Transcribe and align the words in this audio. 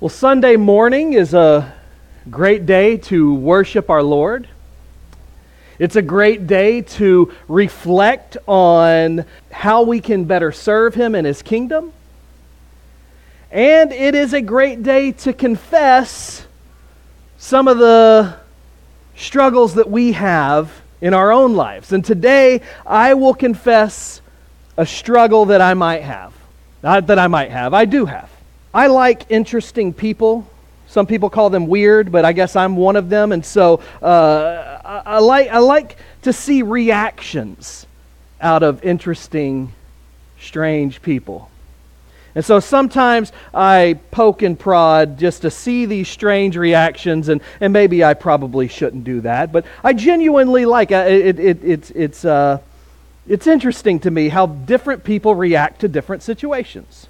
Well, 0.00 0.08
Sunday 0.08 0.56
morning 0.56 1.12
is 1.12 1.34
a 1.34 1.74
great 2.30 2.64
day 2.64 2.96
to 2.96 3.34
worship 3.34 3.90
our 3.90 4.02
Lord. 4.02 4.48
It's 5.78 5.94
a 5.94 6.00
great 6.00 6.46
day 6.46 6.80
to 6.80 7.34
reflect 7.48 8.38
on 8.46 9.26
how 9.50 9.82
we 9.82 10.00
can 10.00 10.24
better 10.24 10.52
serve 10.52 10.94
Him 10.94 11.14
and 11.14 11.26
His 11.26 11.42
kingdom. 11.42 11.92
And 13.50 13.92
it 13.92 14.14
is 14.14 14.32
a 14.32 14.40
great 14.40 14.82
day 14.82 15.12
to 15.12 15.34
confess 15.34 16.46
some 17.36 17.68
of 17.68 17.76
the 17.76 18.36
struggles 19.16 19.74
that 19.74 19.90
we 19.90 20.12
have 20.12 20.80
in 21.02 21.12
our 21.12 21.30
own 21.30 21.52
lives. 21.52 21.92
And 21.92 22.02
today, 22.02 22.62
I 22.86 23.12
will 23.12 23.34
confess 23.34 24.22
a 24.78 24.86
struggle 24.86 25.44
that 25.44 25.60
I 25.60 25.74
might 25.74 26.04
have. 26.04 26.32
Not 26.82 27.08
that 27.08 27.18
I 27.18 27.26
might 27.26 27.50
have, 27.50 27.74
I 27.74 27.84
do 27.84 28.06
have. 28.06 28.30
I 28.72 28.86
like 28.86 29.30
interesting 29.30 29.92
people. 29.92 30.46
Some 30.86 31.06
people 31.06 31.30
call 31.30 31.50
them 31.50 31.66
weird, 31.66 32.10
but 32.10 32.24
I 32.24 32.32
guess 32.32 32.56
I'm 32.56 32.76
one 32.76 32.96
of 32.96 33.08
them. 33.08 33.32
And 33.32 33.44
so 33.44 33.80
uh, 34.02 34.80
I, 34.84 35.02
I, 35.06 35.18
like, 35.18 35.48
I 35.48 35.58
like 35.58 35.96
to 36.22 36.32
see 36.32 36.62
reactions 36.62 37.86
out 38.40 38.62
of 38.62 38.82
interesting, 38.82 39.72
strange 40.38 41.02
people. 41.02 41.50
And 42.34 42.44
so 42.44 42.60
sometimes 42.60 43.32
I 43.52 43.98
poke 44.12 44.42
and 44.42 44.58
prod 44.58 45.18
just 45.18 45.42
to 45.42 45.50
see 45.50 45.84
these 45.84 46.08
strange 46.08 46.56
reactions, 46.56 47.28
and, 47.28 47.40
and 47.60 47.72
maybe 47.72 48.04
I 48.04 48.14
probably 48.14 48.68
shouldn't 48.68 49.02
do 49.02 49.20
that. 49.22 49.52
But 49.52 49.66
I 49.82 49.92
genuinely 49.92 50.64
like 50.64 50.92
uh, 50.92 51.06
it. 51.08 51.38
it, 51.38 51.40
it 51.40 51.64
it's, 51.64 51.90
it's, 51.90 52.24
uh, 52.24 52.58
it's 53.28 53.46
interesting 53.46 53.98
to 54.00 54.10
me 54.10 54.28
how 54.28 54.46
different 54.46 55.04
people 55.04 55.34
react 55.34 55.80
to 55.80 55.88
different 55.88 56.22
situations. 56.22 57.08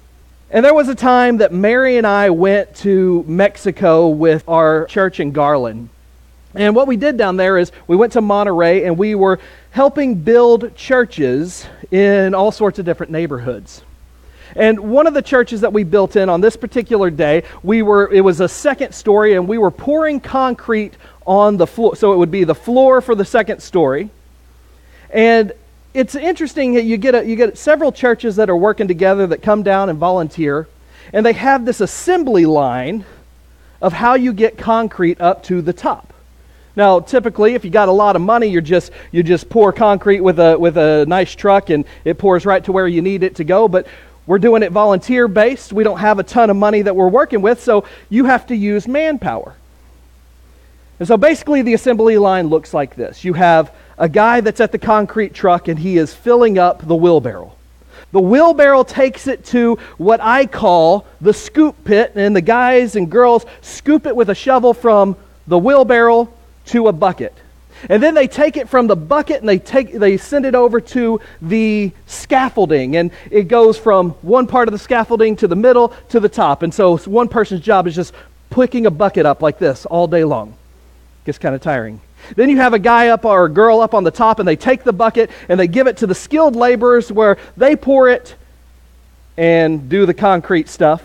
And 0.53 0.65
there 0.65 0.73
was 0.73 0.89
a 0.89 0.95
time 0.95 1.37
that 1.37 1.53
Mary 1.53 1.95
and 1.95 2.05
I 2.05 2.29
went 2.29 2.75
to 2.77 3.23
Mexico 3.25 4.09
with 4.09 4.43
our 4.49 4.85
church 4.87 5.21
in 5.21 5.31
Garland. 5.31 5.87
And 6.53 6.75
what 6.75 6.87
we 6.87 6.97
did 6.97 7.15
down 7.15 7.37
there 7.37 7.57
is 7.57 7.71
we 7.87 7.95
went 7.95 8.11
to 8.13 8.21
Monterrey 8.21 8.85
and 8.85 8.97
we 8.97 9.15
were 9.15 9.39
helping 9.69 10.15
build 10.15 10.75
churches 10.75 11.65
in 11.89 12.35
all 12.35 12.51
sorts 12.51 12.79
of 12.79 12.85
different 12.85 13.13
neighborhoods. 13.13 13.83
And 14.53 14.77
one 14.91 15.07
of 15.07 15.13
the 15.13 15.21
churches 15.21 15.61
that 15.61 15.71
we 15.71 15.85
built 15.85 16.17
in 16.17 16.27
on 16.27 16.41
this 16.41 16.57
particular 16.57 17.09
day, 17.09 17.43
we 17.63 17.81
were 17.81 18.11
it 18.11 18.19
was 18.19 18.41
a 18.41 18.49
second 18.49 18.93
story 18.93 19.35
and 19.35 19.47
we 19.47 19.57
were 19.57 19.71
pouring 19.71 20.19
concrete 20.19 20.95
on 21.25 21.55
the 21.55 21.65
floor. 21.65 21.95
So 21.95 22.11
it 22.11 22.17
would 22.17 22.31
be 22.31 22.43
the 22.43 22.55
floor 22.55 22.99
for 22.99 23.15
the 23.15 23.23
second 23.23 23.61
story. 23.61 24.09
And 25.09 25.53
it's 25.93 26.15
interesting 26.15 26.73
that 26.75 26.83
you 26.83 26.97
get, 26.97 27.15
a, 27.15 27.25
you 27.25 27.35
get 27.35 27.57
several 27.57 27.91
churches 27.91 28.37
that 28.37 28.49
are 28.49 28.55
working 28.55 28.87
together 28.87 29.27
that 29.27 29.41
come 29.41 29.63
down 29.63 29.89
and 29.89 29.99
volunteer, 29.99 30.67
and 31.11 31.25
they 31.25 31.33
have 31.33 31.65
this 31.65 31.81
assembly 31.81 32.45
line 32.45 33.03
of 33.81 33.93
how 33.93 34.13
you 34.13 34.31
get 34.31 34.57
concrete 34.57 35.19
up 35.19 35.43
to 35.43 35.61
the 35.61 35.73
top. 35.73 36.13
Now, 36.75 37.01
typically, 37.01 37.55
if 37.55 37.65
you 37.65 37.71
got 37.71 37.89
a 37.89 37.91
lot 37.91 38.15
of 38.15 38.21
money, 38.21 38.47
you 38.47 38.61
just 38.61 38.93
you 39.11 39.23
just 39.23 39.49
pour 39.49 39.73
concrete 39.73 40.21
with 40.21 40.39
a 40.39 40.57
with 40.57 40.77
a 40.77 41.05
nice 41.05 41.35
truck, 41.35 41.69
and 41.69 41.83
it 42.05 42.17
pours 42.17 42.45
right 42.45 42.63
to 42.63 42.71
where 42.71 42.87
you 42.87 43.01
need 43.01 43.23
it 43.23 43.35
to 43.35 43.43
go. 43.43 43.67
But 43.67 43.87
we're 44.25 44.39
doing 44.39 44.63
it 44.63 44.71
volunteer 44.71 45.27
based. 45.27 45.73
We 45.73 45.83
don't 45.83 45.99
have 45.99 46.19
a 46.19 46.23
ton 46.23 46.49
of 46.49 46.55
money 46.55 46.81
that 46.83 46.95
we're 46.95 47.09
working 47.09 47.41
with, 47.41 47.61
so 47.61 47.83
you 48.09 48.25
have 48.25 48.47
to 48.47 48.55
use 48.55 48.87
manpower. 48.87 49.55
And 50.99 51.07
so, 51.07 51.17
basically, 51.17 51.61
the 51.61 51.73
assembly 51.73 52.17
line 52.17 52.47
looks 52.47 52.73
like 52.73 52.95
this: 52.95 53.25
you 53.25 53.33
have 53.33 53.75
a 54.01 54.09
guy 54.09 54.41
that's 54.41 54.59
at 54.59 54.71
the 54.71 54.79
concrete 54.79 55.31
truck 55.31 55.67
and 55.67 55.77
he 55.77 55.97
is 55.97 56.11
filling 56.11 56.57
up 56.57 56.85
the 56.85 56.95
wheelbarrow. 56.95 57.53
The 58.11 58.19
wheelbarrow 58.19 58.83
takes 58.83 59.27
it 59.27 59.45
to 59.45 59.75
what 59.99 60.19
I 60.19 60.47
call 60.47 61.05
the 61.21 61.33
scoop 61.33 61.85
pit, 61.85 62.11
and 62.15 62.35
the 62.35 62.41
guys 62.41 62.97
and 62.97 63.09
girls 63.09 63.45
scoop 63.61 64.05
it 64.05 64.15
with 64.15 64.29
a 64.29 64.35
shovel 64.35 64.73
from 64.73 65.15
the 65.47 65.57
wheelbarrow 65.57 66.33
to 66.65 66.87
a 66.87 66.91
bucket. 66.91 67.33
And 67.89 68.01
then 68.01 68.15
they 68.15 68.27
take 68.27 68.57
it 68.57 68.67
from 68.67 68.87
the 68.87 68.95
bucket 68.95 69.39
and 69.39 69.47
they 69.47 69.59
take 69.59 69.93
they 69.93 70.17
send 70.17 70.45
it 70.45 70.55
over 70.55 70.81
to 70.81 71.21
the 71.41 71.91
scaffolding 72.05 72.95
and 72.95 73.11
it 73.31 73.47
goes 73.47 73.77
from 73.77 74.11
one 74.21 74.45
part 74.45 74.67
of 74.67 74.71
the 74.71 74.79
scaffolding 74.79 75.35
to 75.37 75.47
the 75.47 75.55
middle 75.55 75.89
to 76.09 76.19
the 76.19 76.29
top. 76.29 76.63
And 76.63 76.73
so 76.73 76.97
one 76.97 77.27
person's 77.27 77.61
job 77.61 77.87
is 77.87 77.95
just 77.95 78.13
picking 78.49 78.87
a 78.87 78.91
bucket 78.91 79.25
up 79.25 79.41
like 79.41 79.57
this 79.57 79.85
all 79.85 80.07
day 80.07 80.23
long. 80.23 80.55
Gets 81.25 81.37
kind 81.37 81.55
of 81.55 81.61
tiring. 81.61 82.01
Then 82.35 82.49
you 82.49 82.57
have 82.57 82.73
a 82.73 82.79
guy 82.79 83.09
up 83.09 83.25
or 83.25 83.45
a 83.45 83.49
girl 83.49 83.81
up 83.81 83.93
on 83.93 84.03
the 84.03 84.11
top, 84.11 84.39
and 84.39 84.47
they 84.47 84.55
take 84.55 84.83
the 84.83 84.93
bucket 84.93 85.29
and 85.49 85.59
they 85.59 85.67
give 85.67 85.87
it 85.87 85.97
to 85.97 86.07
the 86.07 86.15
skilled 86.15 86.55
laborers 86.55 87.11
where 87.11 87.37
they 87.57 87.75
pour 87.75 88.09
it 88.09 88.35
and 89.37 89.89
do 89.89 90.05
the 90.05 90.13
concrete 90.13 90.69
stuff. 90.69 91.03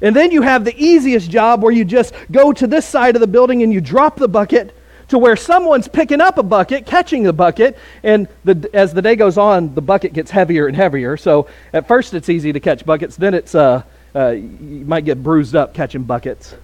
And 0.00 0.14
then 0.14 0.30
you 0.30 0.42
have 0.42 0.64
the 0.64 0.74
easiest 0.76 1.30
job 1.30 1.62
where 1.62 1.72
you 1.72 1.84
just 1.84 2.14
go 2.30 2.52
to 2.52 2.66
this 2.66 2.84
side 2.84 3.14
of 3.16 3.20
the 3.20 3.26
building 3.26 3.62
and 3.62 3.72
you 3.72 3.80
drop 3.80 4.16
the 4.16 4.28
bucket 4.28 4.76
to 5.08 5.18
where 5.18 5.36
someone's 5.36 5.88
picking 5.88 6.20
up 6.20 6.38
a 6.38 6.42
bucket, 6.42 6.86
catching 6.86 7.22
the 7.22 7.32
bucket, 7.32 7.78
and 8.02 8.26
the, 8.44 8.68
as 8.72 8.92
the 8.92 9.02
day 9.02 9.16
goes 9.16 9.38
on, 9.38 9.74
the 9.74 9.82
bucket 9.82 10.12
gets 10.12 10.30
heavier 10.30 10.66
and 10.66 10.76
heavier. 10.76 11.16
So 11.16 11.48
at 11.72 11.86
first 11.86 12.14
it's 12.14 12.28
easy 12.28 12.52
to 12.52 12.60
catch 12.60 12.84
buckets, 12.84 13.16
then 13.16 13.34
it's 13.34 13.54
uh, 13.54 13.82
uh, 14.14 14.30
you 14.30 14.84
might 14.86 15.04
get 15.04 15.22
bruised 15.22 15.54
up 15.54 15.74
catching 15.74 16.04
buckets. 16.04 16.54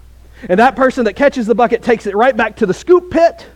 And 0.48 0.58
that 0.58 0.74
person 0.74 1.04
that 1.04 1.14
catches 1.14 1.46
the 1.46 1.54
bucket 1.54 1.82
takes 1.82 2.06
it 2.06 2.14
right 2.14 2.36
back 2.36 2.56
to 2.56 2.66
the 2.66 2.74
scoop 2.74 3.10
pit 3.10 3.46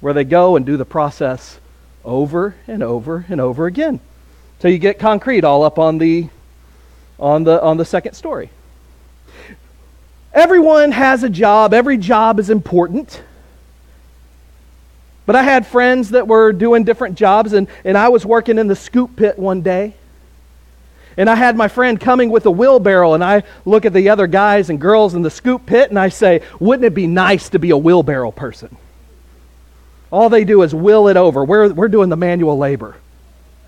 where 0.00 0.12
they 0.12 0.24
go 0.24 0.56
and 0.56 0.64
do 0.64 0.76
the 0.76 0.84
process 0.84 1.58
over 2.04 2.54
and 2.66 2.82
over 2.82 3.26
and 3.28 3.40
over 3.40 3.66
again. 3.66 4.00
So 4.60 4.68
you 4.68 4.78
get 4.78 4.98
concrete 4.98 5.44
all 5.44 5.62
up 5.62 5.78
on 5.78 5.98
the 5.98 6.28
on 7.18 7.44
the 7.44 7.62
on 7.62 7.76
the 7.76 7.84
second 7.84 8.14
story. 8.14 8.50
Everyone 10.32 10.92
has 10.92 11.22
a 11.22 11.28
job, 11.28 11.74
every 11.74 11.96
job 11.96 12.38
is 12.38 12.50
important. 12.50 13.22
But 15.26 15.36
I 15.36 15.42
had 15.42 15.66
friends 15.66 16.10
that 16.10 16.26
were 16.26 16.54
doing 16.54 16.84
different 16.84 17.18
jobs, 17.18 17.52
and, 17.52 17.68
and 17.84 17.98
I 17.98 18.08
was 18.08 18.24
working 18.24 18.56
in 18.56 18.66
the 18.66 18.74
scoop 18.74 19.14
pit 19.14 19.38
one 19.38 19.60
day. 19.60 19.92
And 21.18 21.28
I 21.28 21.34
had 21.34 21.54
my 21.54 21.68
friend 21.68 22.00
coming 22.00 22.30
with 22.30 22.46
a 22.46 22.50
wheelbarrow, 22.50 23.12
and 23.12 23.22
I 23.22 23.42
look 23.66 23.84
at 23.84 23.92
the 23.92 24.08
other 24.08 24.26
guys 24.26 24.70
and 24.70 24.80
girls 24.80 25.14
in 25.14 25.20
the 25.20 25.30
scoop 25.30 25.66
pit, 25.66 25.90
and 25.90 25.98
I 25.98 26.08
say, 26.08 26.40
Wouldn't 26.60 26.86
it 26.86 26.94
be 26.94 27.06
nice 27.06 27.50
to 27.50 27.58
be 27.58 27.70
a 27.70 27.76
wheelbarrow 27.76 28.30
person? 28.30 28.74
All 30.10 30.28
they 30.28 30.44
do 30.44 30.62
is 30.62 30.74
will 30.74 31.08
it 31.08 31.16
over. 31.16 31.44
We're, 31.44 31.72
we're 31.72 31.88
doing 31.88 32.08
the 32.08 32.16
manual 32.16 32.56
labor. 32.56 32.96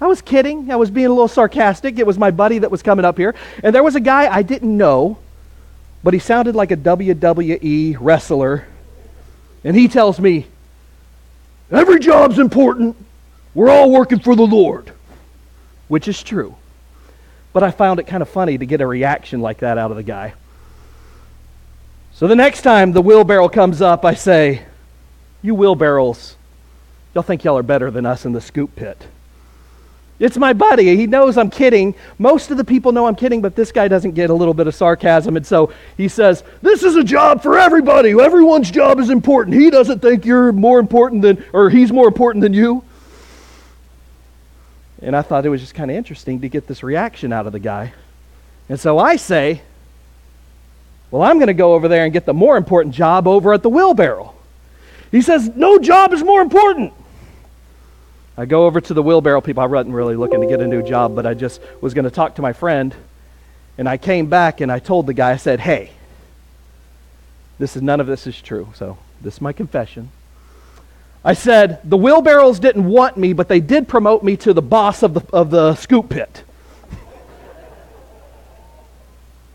I 0.00 0.06
was 0.06 0.22
kidding. 0.22 0.70
I 0.70 0.76
was 0.76 0.90
being 0.90 1.06
a 1.06 1.10
little 1.10 1.28
sarcastic. 1.28 1.98
It 1.98 2.06
was 2.06 2.18
my 2.18 2.30
buddy 2.30 2.58
that 2.58 2.70
was 2.70 2.82
coming 2.82 3.04
up 3.04 3.18
here. 3.18 3.34
And 3.62 3.74
there 3.74 3.82
was 3.82 3.96
a 3.96 4.00
guy 4.00 4.34
I 4.34 4.42
didn't 4.42 4.74
know, 4.74 5.18
but 6.02 6.14
he 6.14 6.20
sounded 6.20 6.54
like 6.54 6.70
a 6.70 6.76
WWE 6.76 7.96
wrestler. 8.00 8.66
And 9.62 9.76
he 9.76 9.88
tells 9.88 10.18
me, 10.18 10.46
Every 11.70 12.00
job's 12.00 12.38
important. 12.38 12.96
We're 13.54 13.70
all 13.70 13.90
working 13.90 14.18
for 14.18 14.34
the 14.34 14.46
Lord. 14.46 14.92
Which 15.88 16.08
is 16.08 16.22
true. 16.22 16.56
But 17.52 17.62
I 17.62 17.70
found 17.70 18.00
it 18.00 18.04
kind 18.04 18.22
of 18.22 18.28
funny 18.28 18.58
to 18.58 18.66
get 18.66 18.80
a 18.80 18.86
reaction 18.86 19.40
like 19.40 19.58
that 19.58 19.76
out 19.78 19.90
of 19.90 19.96
the 19.96 20.02
guy. 20.02 20.34
So 22.12 22.26
the 22.26 22.36
next 22.36 22.62
time 22.62 22.92
the 22.92 23.02
wheelbarrow 23.02 23.48
comes 23.48 23.80
up, 23.80 24.04
I 24.04 24.14
say, 24.14 24.62
you 25.42 25.54
wheelbarrows, 25.54 26.36
y'all 27.14 27.22
think 27.22 27.44
y'all 27.44 27.58
are 27.58 27.62
better 27.62 27.90
than 27.90 28.06
us 28.06 28.24
in 28.24 28.32
the 28.32 28.40
scoop 28.40 28.74
pit. 28.76 29.06
It's 30.20 30.36
my 30.36 30.52
buddy. 30.52 30.94
He 30.96 31.06
knows 31.06 31.38
I'm 31.38 31.50
kidding. 31.50 31.94
Most 32.18 32.50
of 32.50 32.58
the 32.58 32.64
people 32.64 32.92
know 32.92 33.06
I'm 33.06 33.16
kidding, 33.16 33.40
but 33.40 33.56
this 33.56 33.72
guy 33.72 33.88
doesn't 33.88 34.12
get 34.12 34.28
a 34.28 34.34
little 34.34 34.52
bit 34.52 34.66
of 34.66 34.74
sarcasm. 34.74 35.34
And 35.34 35.46
so 35.46 35.72
he 35.96 36.08
says, 36.08 36.44
This 36.60 36.82
is 36.82 36.94
a 36.96 37.02
job 37.02 37.42
for 37.42 37.58
everybody. 37.58 38.10
Everyone's 38.10 38.70
job 38.70 39.00
is 39.00 39.08
important. 39.08 39.56
He 39.56 39.70
doesn't 39.70 40.00
think 40.00 40.26
you're 40.26 40.52
more 40.52 40.78
important 40.78 41.22
than, 41.22 41.42
or 41.54 41.70
he's 41.70 41.90
more 41.90 42.06
important 42.06 42.42
than 42.42 42.52
you. 42.52 42.84
And 45.00 45.16
I 45.16 45.22
thought 45.22 45.46
it 45.46 45.48
was 45.48 45.62
just 45.62 45.74
kind 45.74 45.90
of 45.90 45.96
interesting 45.96 46.42
to 46.42 46.50
get 46.50 46.66
this 46.66 46.82
reaction 46.82 47.32
out 47.32 47.46
of 47.46 47.54
the 47.54 47.58
guy. 47.58 47.94
And 48.68 48.78
so 48.78 48.98
I 48.98 49.16
say, 49.16 49.62
Well, 51.10 51.22
I'm 51.22 51.38
going 51.38 51.46
to 51.46 51.54
go 51.54 51.72
over 51.72 51.88
there 51.88 52.04
and 52.04 52.12
get 52.12 52.26
the 52.26 52.34
more 52.34 52.58
important 52.58 52.94
job 52.94 53.26
over 53.26 53.54
at 53.54 53.62
the 53.62 53.70
wheelbarrow. 53.70 54.34
He 55.10 55.22
says, 55.22 55.50
No 55.54 55.78
job 55.78 56.12
is 56.12 56.22
more 56.22 56.40
important. 56.40 56.92
I 58.36 58.46
go 58.46 58.66
over 58.66 58.80
to 58.80 58.94
the 58.94 59.02
wheelbarrow 59.02 59.40
people. 59.40 59.62
I 59.62 59.66
wasn't 59.66 59.94
really 59.94 60.16
looking 60.16 60.40
to 60.40 60.46
get 60.46 60.60
a 60.60 60.66
new 60.66 60.82
job, 60.82 61.14
but 61.14 61.26
I 61.26 61.34
just 61.34 61.60
was 61.80 61.94
going 61.94 62.04
to 62.04 62.10
talk 62.10 62.36
to 62.36 62.42
my 62.42 62.52
friend. 62.52 62.94
And 63.76 63.88
I 63.88 63.96
came 63.96 64.26
back 64.26 64.60
and 64.60 64.70
I 64.70 64.78
told 64.78 65.06
the 65.06 65.14
guy, 65.14 65.32
I 65.32 65.36
said, 65.36 65.60
Hey, 65.60 65.90
this 67.58 67.76
is 67.76 67.82
none 67.82 68.00
of 68.00 68.06
this 68.06 68.26
is 68.26 68.40
true. 68.40 68.68
So 68.74 68.96
this 69.20 69.34
is 69.34 69.40
my 69.40 69.52
confession. 69.52 70.10
I 71.22 71.34
said, 71.34 71.80
the 71.84 71.98
wheelbarrows 71.98 72.58
didn't 72.58 72.86
want 72.86 73.18
me, 73.18 73.34
but 73.34 73.48
they 73.48 73.60
did 73.60 73.86
promote 73.86 74.22
me 74.22 74.38
to 74.38 74.54
the 74.54 74.62
boss 74.62 75.02
of 75.02 75.12
the, 75.12 75.22
of 75.34 75.50
the 75.50 75.74
scoop 75.74 76.08
pit. 76.08 76.44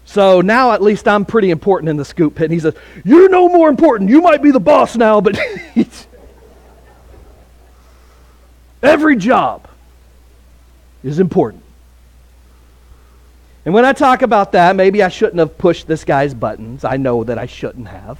So 0.05 0.41
now 0.41 0.71
at 0.71 0.81
least 0.81 1.07
I'm 1.07 1.25
pretty 1.25 1.49
important 1.49 1.89
in 1.89 1.97
the 1.97 2.05
scoop 2.05 2.35
pit. 2.35 2.45
And 2.45 2.53
he 2.53 2.59
says, 2.59 2.75
You're 3.03 3.29
no 3.29 3.49
more 3.49 3.69
important. 3.69 4.09
You 4.09 4.21
might 4.21 4.41
be 4.41 4.51
the 4.51 4.59
boss 4.59 4.95
now, 4.95 5.19
but 5.19 5.37
every 8.83 9.15
job 9.15 9.67
is 11.03 11.19
important. 11.19 11.63
And 13.65 13.73
when 13.73 13.83
I 13.83 13.93
talk 13.93 14.21
about 14.21 14.51
that, 14.51 14.75
maybe 14.75 15.01
I 15.01 15.09
shouldn't 15.09 15.39
have 15.39 15.57
pushed 15.57 15.87
this 15.87 16.05
guy's 16.05 16.35
buttons. 16.35 16.83
I 16.83 16.97
know 16.97 17.23
that 17.23 17.39
I 17.39 17.47
shouldn't 17.47 17.87
have. 17.87 18.19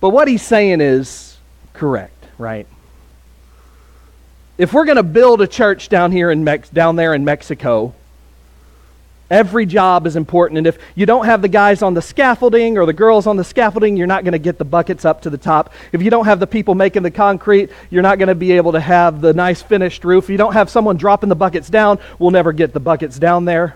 But 0.00 0.10
what 0.10 0.28
he's 0.28 0.42
saying 0.42 0.80
is 0.80 1.36
correct, 1.72 2.24
right? 2.38 2.68
If 4.58 4.72
we're 4.72 4.84
going 4.84 4.96
to 4.96 5.02
build 5.02 5.40
a 5.42 5.46
church 5.48 5.88
down 5.88 6.12
here 6.12 6.30
in 6.30 6.44
Mex- 6.44 6.68
down 6.68 6.94
there 6.94 7.14
in 7.14 7.24
Mexico, 7.24 7.94
every 9.32 9.64
job 9.64 10.06
is 10.06 10.14
important 10.14 10.58
and 10.58 10.66
if 10.66 10.78
you 10.94 11.06
don't 11.06 11.24
have 11.24 11.40
the 11.40 11.48
guys 11.48 11.82
on 11.82 11.94
the 11.94 12.02
scaffolding 12.02 12.76
or 12.76 12.84
the 12.84 12.92
girls 12.92 13.26
on 13.26 13.36
the 13.36 13.42
scaffolding, 13.42 13.96
you're 13.96 14.06
not 14.06 14.24
going 14.24 14.32
to 14.32 14.38
get 14.38 14.58
the 14.58 14.64
buckets 14.64 15.06
up 15.06 15.22
to 15.22 15.30
the 15.30 15.38
top. 15.38 15.72
If 15.90 16.02
you 16.02 16.10
don't 16.10 16.26
have 16.26 16.38
the 16.38 16.46
people 16.46 16.74
making 16.74 17.02
the 17.02 17.10
concrete, 17.10 17.70
you're 17.90 18.02
not 18.02 18.18
going 18.18 18.28
to 18.28 18.34
be 18.34 18.52
able 18.52 18.72
to 18.72 18.80
have 18.80 19.22
the 19.22 19.32
nice 19.32 19.62
finished 19.62 20.04
roof. 20.04 20.24
If 20.24 20.30
you 20.30 20.36
don't 20.36 20.52
have 20.52 20.68
someone 20.68 20.98
dropping 20.98 21.30
the 21.30 21.34
buckets 21.34 21.70
down, 21.70 21.98
we'll 22.18 22.30
never 22.30 22.52
get 22.52 22.74
the 22.74 22.80
buckets 22.80 23.18
down 23.18 23.46
there. 23.46 23.74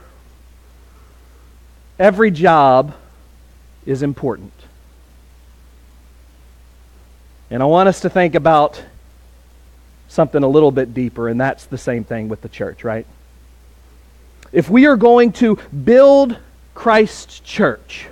Every 1.98 2.30
job 2.30 2.94
is 3.86 4.02
important. 4.02 4.52
And 7.50 7.62
I 7.62 7.66
want 7.66 7.88
us 7.88 8.00
to 8.00 8.10
think 8.10 8.34
about 8.34 8.82
something 10.08 10.42
a 10.42 10.48
little 10.48 10.70
bit 10.70 10.92
deeper, 10.92 11.28
and 11.28 11.40
that's 11.40 11.64
the 11.64 11.78
same 11.78 12.04
thing 12.04 12.28
with 12.28 12.42
the 12.42 12.48
church, 12.48 12.84
right? 12.84 13.06
If 14.52 14.70
we 14.70 14.86
are 14.86 14.96
going 14.96 15.32
to 15.32 15.56
build 15.84 16.36
Christ's 16.74 17.40
church, 17.40 18.08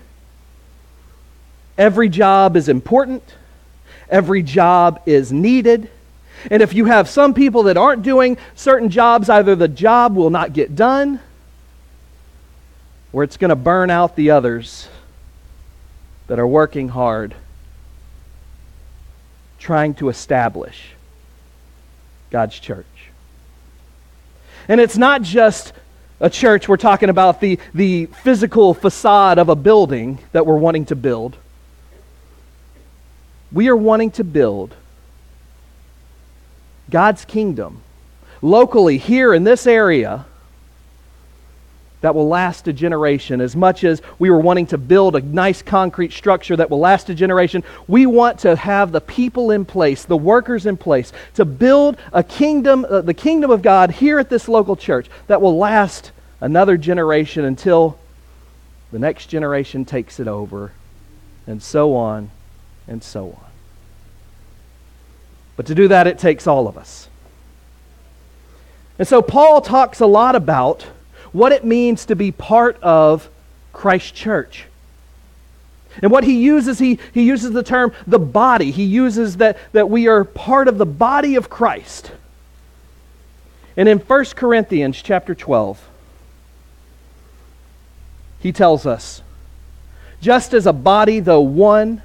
every 1.78 2.08
job 2.08 2.56
is 2.56 2.68
important, 2.68 3.22
every 4.08 4.42
job 4.42 5.02
is 5.06 5.32
needed. 5.32 5.90
And 6.50 6.62
if 6.62 6.74
you 6.74 6.86
have 6.86 7.08
some 7.08 7.34
people 7.34 7.64
that 7.64 7.76
aren't 7.76 8.02
doing 8.02 8.36
certain 8.54 8.90
jobs, 8.90 9.30
either 9.30 9.54
the 9.54 9.68
job 9.68 10.14
will 10.16 10.30
not 10.30 10.52
get 10.52 10.76
done 10.76 11.20
or 13.14 13.22
it's 13.22 13.36
going 13.36 13.50
to 13.50 13.56
burn 13.56 13.90
out 13.90 14.16
the 14.16 14.32
others 14.32 14.88
that 16.26 16.40
are 16.40 16.46
working 16.46 16.88
hard 16.88 17.34
trying 19.58 19.94
to 19.94 20.08
establish 20.08 20.94
God's 22.30 22.58
church. 22.58 22.84
And 24.66 24.80
it's 24.80 24.98
not 24.98 25.22
just 25.22 25.72
a 26.20 26.30
church, 26.30 26.68
we're 26.68 26.76
talking 26.76 27.10
about 27.10 27.40
the, 27.40 27.58
the 27.74 28.06
physical 28.06 28.74
facade 28.74 29.38
of 29.38 29.48
a 29.48 29.56
building 29.56 30.18
that 30.32 30.46
we're 30.46 30.56
wanting 30.56 30.86
to 30.86 30.96
build. 30.96 31.36
We 33.52 33.68
are 33.68 33.76
wanting 33.76 34.10
to 34.12 34.24
build 34.24 34.74
God's 36.90 37.24
kingdom 37.24 37.82
locally 38.42 38.98
here 38.98 39.32
in 39.32 39.44
this 39.44 39.66
area 39.66 40.26
that 42.04 42.14
will 42.14 42.28
last 42.28 42.68
a 42.68 42.72
generation. 42.74 43.40
As 43.40 43.56
much 43.56 43.82
as 43.82 44.02
we 44.18 44.28
were 44.28 44.38
wanting 44.38 44.66
to 44.66 44.76
build 44.76 45.16
a 45.16 45.22
nice 45.22 45.62
concrete 45.62 46.12
structure 46.12 46.54
that 46.54 46.68
will 46.68 46.80
last 46.80 47.08
a 47.08 47.14
generation, 47.14 47.64
we 47.88 48.04
want 48.04 48.40
to 48.40 48.56
have 48.56 48.92
the 48.92 49.00
people 49.00 49.50
in 49.50 49.64
place, 49.64 50.04
the 50.04 50.14
workers 50.14 50.66
in 50.66 50.76
place, 50.76 51.14
to 51.32 51.46
build 51.46 51.96
a 52.12 52.22
kingdom, 52.22 52.84
uh, 52.86 53.00
the 53.00 53.14
kingdom 53.14 53.50
of 53.50 53.62
God 53.62 53.90
here 53.90 54.18
at 54.18 54.28
this 54.28 54.48
local 54.48 54.76
church 54.76 55.08
that 55.28 55.40
will 55.40 55.56
last 55.56 56.12
another 56.42 56.76
generation 56.76 57.46
until 57.46 57.98
the 58.92 58.98
next 58.98 59.28
generation 59.28 59.86
takes 59.86 60.20
it 60.20 60.28
over, 60.28 60.72
and 61.46 61.62
so 61.62 61.96
on 61.96 62.30
and 62.86 63.02
so 63.02 63.28
on. 63.28 63.50
But 65.56 65.64
to 65.68 65.74
do 65.74 65.88
that, 65.88 66.06
it 66.06 66.18
takes 66.18 66.46
all 66.46 66.68
of 66.68 66.76
us. 66.76 67.08
And 68.98 69.08
so 69.08 69.22
Paul 69.22 69.62
talks 69.62 70.00
a 70.00 70.06
lot 70.06 70.36
about 70.36 70.84
what 71.34 71.50
it 71.50 71.64
means 71.64 72.06
to 72.06 72.14
be 72.14 72.30
part 72.30 72.80
of 72.80 73.28
Christ's 73.72 74.12
church. 74.12 74.66
And 76.00 76.12
what 76.12 76.22
he 76.22 76.40
uses, 76.40 76.78
he, 76.78 77.00
he 77.12 77.24
uses 77.24 77.50
the 77.50 77.64
term 77.64 77.92
the 78.06 78.20
body. 78.20 78.70
He 78.70 78.84
uses 78.84 79.38
that, 79.38 79.58
that 79.72 79.90
we 79.90 80.06
are 80.06 80.24
part 80.24 80.68
of 80.68 80.78
the 80.78 80.86
body 80.86 81.34
of 81.34 81.50
Christ. 81.50 82.12
And 83.76 83.88
in 83.88 83.98
1 83.98 84.24
Corinthians 84.36 85.02
chapter 85.02 85.34
12, 85.34 85.90
he 88.38 88.52
tells 88.52 88.86
us, 88.86 89.20
just 90.20 90.54
as 90.54 90.66
a 90.66 90.72
body, 90.72 91.18
though 91.18 91.40
one, 91.40 92.00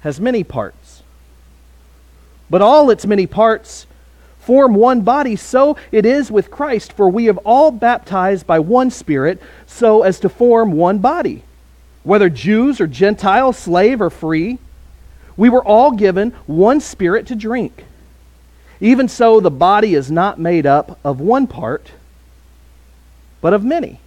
has 0.00 0.20
many 0.20 0.44
parts, 0.44 1.02
but 2.50 2.60
all 2.60 2.90
its 2.90 3.06
many 3.06 3.26
parts 3.26 3.86
form 4.40 4.74
one 4.74 5.02
body, 5.02 5.36
so 5.36 5.76
it 5.92 6.04
is 6.04 6.30
with 6.30 6.50
Christ, 6.50 6.92
for 6.92 7.08
we 7.08 7.26
have 7.26 7.38
all 7.38 7.70
baptized 7.70 8.46
by 8.46 8.58
one 8.58 8.90
Spirit, 8.90 9.40
so 9.66 10.02
as 10.02 10.18
to 10.20 10.28
form 10.28 10.72
one 10.72 10.98
body. 10.98 11.42
Whether 12.02 12.30
Jews 12.30 12.80
or 12.80 12.86
Gentiles, 12.86 13.58
slave 13.58 14.00
or 14.00 14.10
free, 14.10 14.58
we 15.36 15.48
were 15.48 15.64
all 15.64 15.92
given 15.92 16.32
one 16.46 16.80
Spirit 16.80 17.26
to 17.28 17.34
drink. 17.36 17.84
Even 18.80 19.08
so, 19.08 19.40
the 19.40 19.50
body 19.50 19.94
is 19.94 20.10
not 20.10 20.38
made 20.38 20.64
up 20.64 20.98
of 21.04 21.20
one 21.20 21.46
part, 21.46 21.92
but 23.42 23.52
of 23.52 23.62
many. 23.62 24.00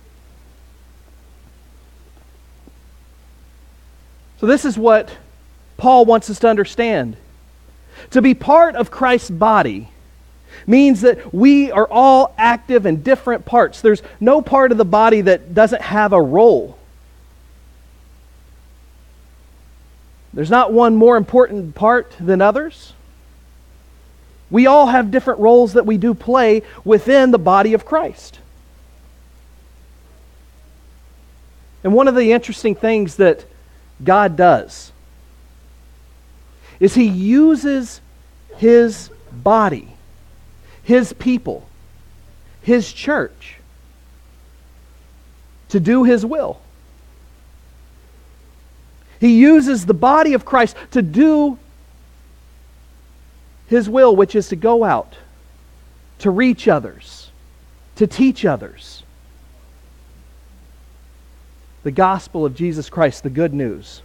So, 4.40 4.48
this 4.48 4.66
is 4.66 4.78
what 4.78 5.16
Paul 5.78 6.06
wants 6.06 6.30
us 6.30 6.40
to 6.40 6.50
understand. 6.50 7.18
To 8.10 8.22
be 8.22 8.34
part 8.34 8.76
of 8.76 8.90
Christ's 8.90 9.30
body 9.30 9.90
means 10.68 11.02
that 11.02 11.34
we 11.34 11.72
are 11.72 11.88
all 11.90 12.34
active 12.38 12.86
in 12.86 13.04
different 13.04 13.46
parts. 13.46 13.82
There's 13.82 14.02
no 14.20 14.42
part 14.42 14.72
of 14.72 14.78
the 14.78 14.86
body 14.86 15.22
that 15.22 15.54
doesn't 15.54 15.82
have 15.82 16.14
a 16.14 16.22
role. 16.22 16.78
There's 20.34 20.50
not 20.50 20.74
one 20.74 20.96
more 20.96 21.16
important 21.16 21.76
part 21.76 22.12
than 22.20 22.42
others. 22.42 22.94
We 24.50 24.68
all 24.68 24.88
have 24.88 25.12
different 25.12 25.40
roles 25.40 25.74
that 25.74 25.86
we 25.86 25.98
do 25.98 26.14
play 26.14 26.64
within 26.84 27.32
the 27.32 27.40
body 27.40 27.74
of 27.74 27.86
Christ. 27.86 28.40
And 31.84 31.94
one 31.94 32.08
of 32.08 32.16
the 32.16 32.32
interesting 32.32 32.76
things 32.76 33.18
that 33.18 33.46
God 34.04 34.36
does 34.36 34.92
is 36.80 36.96
He 36.96 37.08
uses 37.08 38.02
His 38.58 39.10
body 39.32 39.93
his 40.84 41.14
people, 41.14 41.68
his 42.62 42.92
church, 42.92 43.58
to 45.70 45.80
do 45.80 46.04
his 46.04 46.26
will. 46.26 46.60
He 49.20 49.40
uses 49.40 49.86
the 49.86 49.94
body 49.94 50.34
of 50.34 50.46
Christ 50.46 50.76
to 50.92 51.02
do 51.02 51.58
his 53.68 53.90
will, 53.90 54.16
which 54.16 54.36
is 54.36 54.50
to 54.50 54.56
go 54.56 54.84
out, 54.84 55.16
to 56.20 56.30
reach 56.30 56.68
others, 56.68 57.32
to 57.96 58.06
teach 58.06 58.46
others. 58.46 59.04
The 61.84 61.92
gospel 61.92 62.46
of 62.46 62.56
Jesus 62.56 62.90
Christ, 62.90 63.24
the 63.24 63.30
good 63.30 63.54
news. 63.54 64.02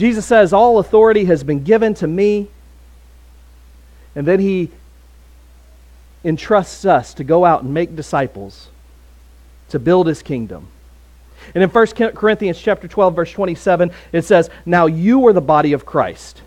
Jesus 0.00 0.24
says, 0.24 0.54
All 0.54 0.78
authority 0.78 1.26
has 1.26 1.44
been 1.44 1.62
given 1.62 1.92
to 1.94 2.06
me. 2.06 2.48
And 4.16 4.26
then 4.26 4.40
he 4.40 4.70
entrusts 6.24 6.86
us 6.86 7.12
to 7.14 7.22
go 7.22 7.44
out 7.44 7.62
and 7.62 7.74
make 7.74 7.94
disciples 7.94 8.68
to 9.68 9.78
build 9.78 10.06
his 10.06 10.22
kingdom. 10.22 10.68
And 11.54 11.62
in 11.62 11.68
1 11.68 11.86
Corinthians 12.14 12.58
chapter 12.58 12.88
12 12.88 13.14
verse 13.14 13.32
27 13.32 13.90
it 14.12 14.22
says, 14.22 14.48
"Now 14.64 14.86
you 14.86 15.26
are 15.26 15.32
the 15.34 15.40
body 15.40 15.72
of 15.74 15.86
Christ, 15.86 16.42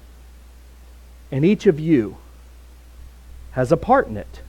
and 1.32 1.46
each 1.46 1.68
of 1.68 1.80
you 1.80 2.18
has 3.52 3.72
a 3.72 3.78
part 3.78 4.08
in 4.08 4.18
it." 4.18 4.42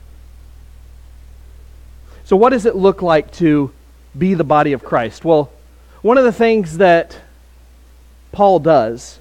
So 2.23 2.35
what 2.35 2.49
does 2.49 2.65
it 2.65 2.75
look 2.75 3.01
like 3.01 3.31
to 3.33 3.71
be 4.17 4.33
the 4.33 4.43
body 4.43 4.73
of 4.73 4.83
Christ? 4.83 5.23
Well, 5.23 5.51
one 6.01 6.17
of 6.17 6.23
the 6.23 6.31
things 6.31 6.77
that 6.77 7.17
Paul 8.35 8.59
does 8.59 9.19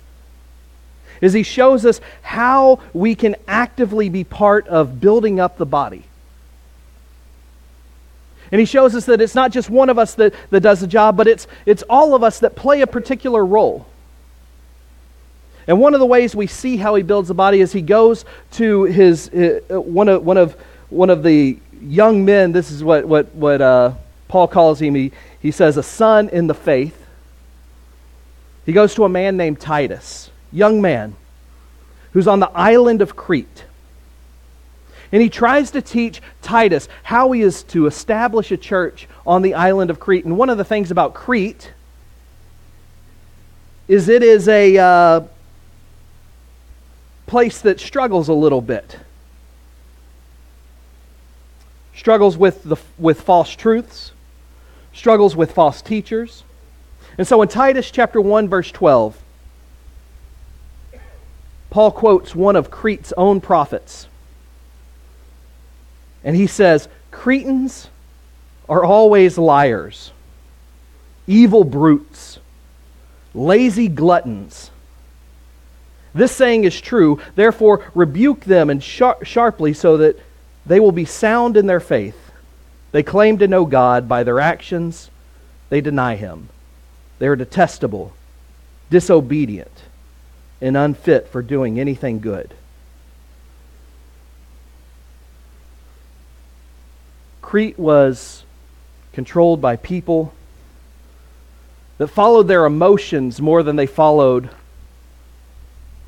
is 1.20 1.32
he 1.32 1.44
shows 1.44 1.86
us 1.86 2.00
how 2.20 2.80
we 2.92 3.14
can 3.14 3.36
actively 3.46 4.08
be 4.08 4.24
part 4.24 4.66
of 4.66 5.00
building 5.00 5.38
up 5.38 5.56
the 5.56 5.64
body. 5.64 6.02
And 8.50 8.58
he 8.58 8.66
shows 8.66 8.94
us 8.94 9.06
that 9.06 9.20
it's 9.20 9.34
not 9.34 9.52
just 9.52 9.70
one 9.70 9.88
of 9.88 9.98
us 9.98 10.14
that, 10.14 10.34
that 10.50 10.60
does 10.60 10.80
the 10.80 10.86
job, 10.86 11.16
but 11.16 11.28
it's, 11.28 11.46
it's 11.64 11.82
all 11.88 12.14
of 12.14 12.22
us 12.22 12.40
that 12.40 12.56
play 12.56 12.82
a 12.82 12.86
particular 12.86 13.46
role. 13.46 13.86
And 15.66 15.80
one 15.80 15.94
of 15.94 16.00
the 16.00 16.06
ways 16.06 16.34
we 16.34 16.48
see 16.48 16.76
how 16.76 16.94
he 16.96 17.02
builds 17.02 17.28
the 17.28 17.34
body 17.34 17.60
is 17.60 17.72
he 17.72 17.82
goes 17.82 18.24
to 18.52 18.82
his, 18.82 19.28
uh, 19.28 19.80
one, 19.80 20.08
of, 20.08 20.26
one, 20.26 20.36
of, 20.36 20.56
one 20.90 21.08
of 21.08 21.22
the 21.22 21.58
young 21.80 22.24
men. 22.24 22.52
This 22.52 22.70
is 22.70 22.84
what, 22.84 23.06
what, 23.06 23.34
what 23.34 23.62
uh, 23.62 23.92
Paul 24.28 24.48
calls 24.48 24.82
him. 24.82 24.94
He, 24.94 25.12
he 25.40 25.52
says, 25.52 25.76
a 25.76 25.82
son 25.82 26.28
in 26.28 26.48
the 26.48 26.54
faith. 26.54 27.03
He 28.66 28.72
goes 28.72 28.94
to 28.94 29.04
a 29.04 29.08
man 29.08 29.36
named 29.36 29.60
Titus, 29.60 30.30
young 30.50 30.80
man, 30.80 31.16
who's 32.12 32.26
on 32.26 32.40
the 32.40 32.50
island 32.50 33.02
of 33.02 33.16
Crete. 33.16 33.64
And 35.12 35.22
he 35.22 35.28
tries 35.28 35.70
to 35.72 35.82
teach 35.82 36.20
Titus 36.42 36.88
how 37.02 37.30
he 37.32 37.42
is 37.42 37.62
to 37.64 37.86
establish 37.86 38.50
a 38.50 38.56
church 38.56 39.06
on 39.26 39.42
the 39.42 39.54
island 39.54 39.90
of 39.90 40.00
Crete. 40.00 40.24
And 40.24 40.36
one 40.36 40.50
of 40.50 40.58
the 40.58 40.64
things 40.64 40.90
about 40.90 41.14
Crete 41.14 41.72
is 43.86 44.08
it 44.08 44.22
is 44.22 44.48
a 44.48 44.78
uh, 44.78 45.20
place 47.26 47.60
that 47.60 47.80
struggles 47.80 48.28
a 48.28 48.34
little 48.34 48.60
bit. 48.60 48.98
Struggles 51.94 52.36
with, 52.36 52.64
the, 52.64 52.76
with 52.98 53.20
false 53.20 53.50
truths, 53.50 54.12
struggles 54.92 55.36
with 55.36 55.52
false 55.52 55.80
teachers. 55.82 56.44
And 57.16 57.26
so 57.26 57.42
in 57.42 57.48
Titus 57.48 57.90
chapter 57.90 58.20
1 58.20 58.48
verse 58.48 58.70
12, 58.72 59.16
Paul 61.70 61.90
quotes 61.90 62.34
one 62.34 62.56
of 62.56 62.70
Crete's 62.70 63.12
own 63.16 63.40
prophets. 63.40 64.06
And 66.22 66.36
he 66.36 66.46
says, 66.46 66.88
Cretans 67.10 67.88
are 68.68 68.84
always 68.84 69.38
liars, 69.38 70.12
evil 71.26 71.64
brutes, 71.64 72.38
lazy 73.34 73.88
gluttons. 73.88 74.70
This 76.14 76.30
saying 76.30 76.64
is 76.64 76.80
true, 76.80 77.20
therefore 77.34 77.90
rebuke 77.94 78.44
them 78.44 78.70
and 78.70 78.82
sharp, 78.82 79.24
sharply 79.24 79.72
so 79.72 79.96
that 79.96 80.16
they 80.64 80.78
will 80.78 80.92
be 80.92 81.04
sound 81.04 81.56
in 81.56 81.66
their 81.66 81.80
faith. 81.80 82.30
They 82.92 83.02
claim 83.02 83.38
to 83.38 83.48
know 83.48 83.64
God 83.64 84.08
by 84.08 84.22
their 84.22 84.38
actions, 84.38 85.10
they 85.68 85.80
deny 85.80 86.14
him. 86.14 86.48
They 87.18 87.26
are 87.26 87.36
detestable, 87.36 88.12
disobedient 88.90 89.82
and 90.60 90.76
unfit 90.76 91.28
for 91.28 91.42
doing 91.42 91.78
anything 91.78 92.20
good. 92.20 92.54
Crete 97.42 97.78
was 97.78 98.44
controlled 99.12 99.60
by 99.60 99.76
people 99.76 100.32
that 101.98 102.08
followed 102.08 102.48
their 102.48 102.64
emotions 102.64 103.40
more 103.40 103.62
than 103.62 103.76
they 103.76 103.86
followed 103.86 104.50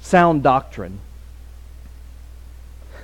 sound 0.01 0.43
doctrine. 0.43 0.99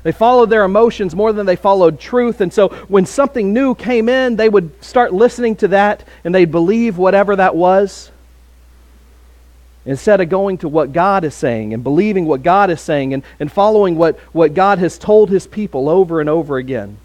They 0.03 0.13
followed 0.13 0.51
their 0.51 0.65
emotions 0.65 1.15
more 1.15 1.33
than 1.33 1.47
they 1.47 1.57
followed 1.57 2.01
truth. 2.01 2.41
And 2.41 2.53
so 2.53 2.69
when 2.89 3.07
something 3.07 3.53
new 3.53 3.75
came 3.75 4.09
in, 4.09 4.37
they 4.37 4.49
would 4.49 4.83
start 4.83 5.13
listening 5.13 5.57
to 5.57 5.69
that 5.69 6.05
and 6.25 6.35
they'd 6.35 6.51
believe 6.51 6.99
whatever 6.99 7.37
that 7.37 7.55
was 7.55 8.11
instead 9.85 10.21
of 10.21 10.29
going 10.29 10.59
to 10.59 10.69
what 10.69 10.93
God 10.93 11.25
is 11.25 11.35
saying 11.35 11.75
and 11.75 11.83
believing 11.83 12.27
what 12.27 12.43
God 12.43 12.71
is 12.71 12.81
saying 12.81 13.15
and, 13.15 13.23
and 13.41 13.51
following 13.51 13.97
what, 13.97 14.19
what 14.33 14.55
God 14.55 14.79
has 14.79 14.99
told 14.99 15.31
his 15.31 15.47
people 15.47 15.89
over 15.89 16.21
and 16.21 16.29
over 16.29 16.57
again. 16.57 16.99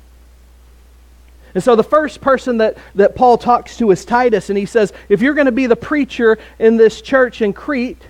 And 1.56 1.64
so 1.64 1.76
the 1.76 1.84
first 1.84 2.22
person 2.22 2.58
that, 2.58 2.78
that 2.96 3.16
Paul 3.16 3.38
talks 3.38 3.78
to 3.78 3.90
is 3.90 4.06
Titus, 4.06 4.50
and 4.50 4.58
he 4.58 4.68
says, 4.68 4.94
If 5.10 5.22
you're 5.22 5.34
going 5.34 5.46
to 5.46 5.52
be 5.52 5.66
the 5.66 5.76
preacher 5.76 6.38
in 6.60 6.78
this 6.78 7.02
church 7.02 7.42
in 7.42 7.54
Crete, 7.54 8.02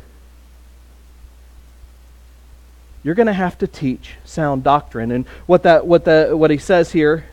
you're 3.03 3.15
going 3.15 3.27
to 3.27 3.33
have 3.33 3.57
to 3.59 3.67
teach 3.67 4.15
sound 4.25 4.63
doctrine. 4.63 5.11
And 5.11 5.27
what, 5.45 5.63
that, 5.63 5.85
what, 5.85 6.05
the, 6.05 6.31
what 6.35 6.51
he 6.51 6.57
says 6.57 6.91
here 6.91 7.25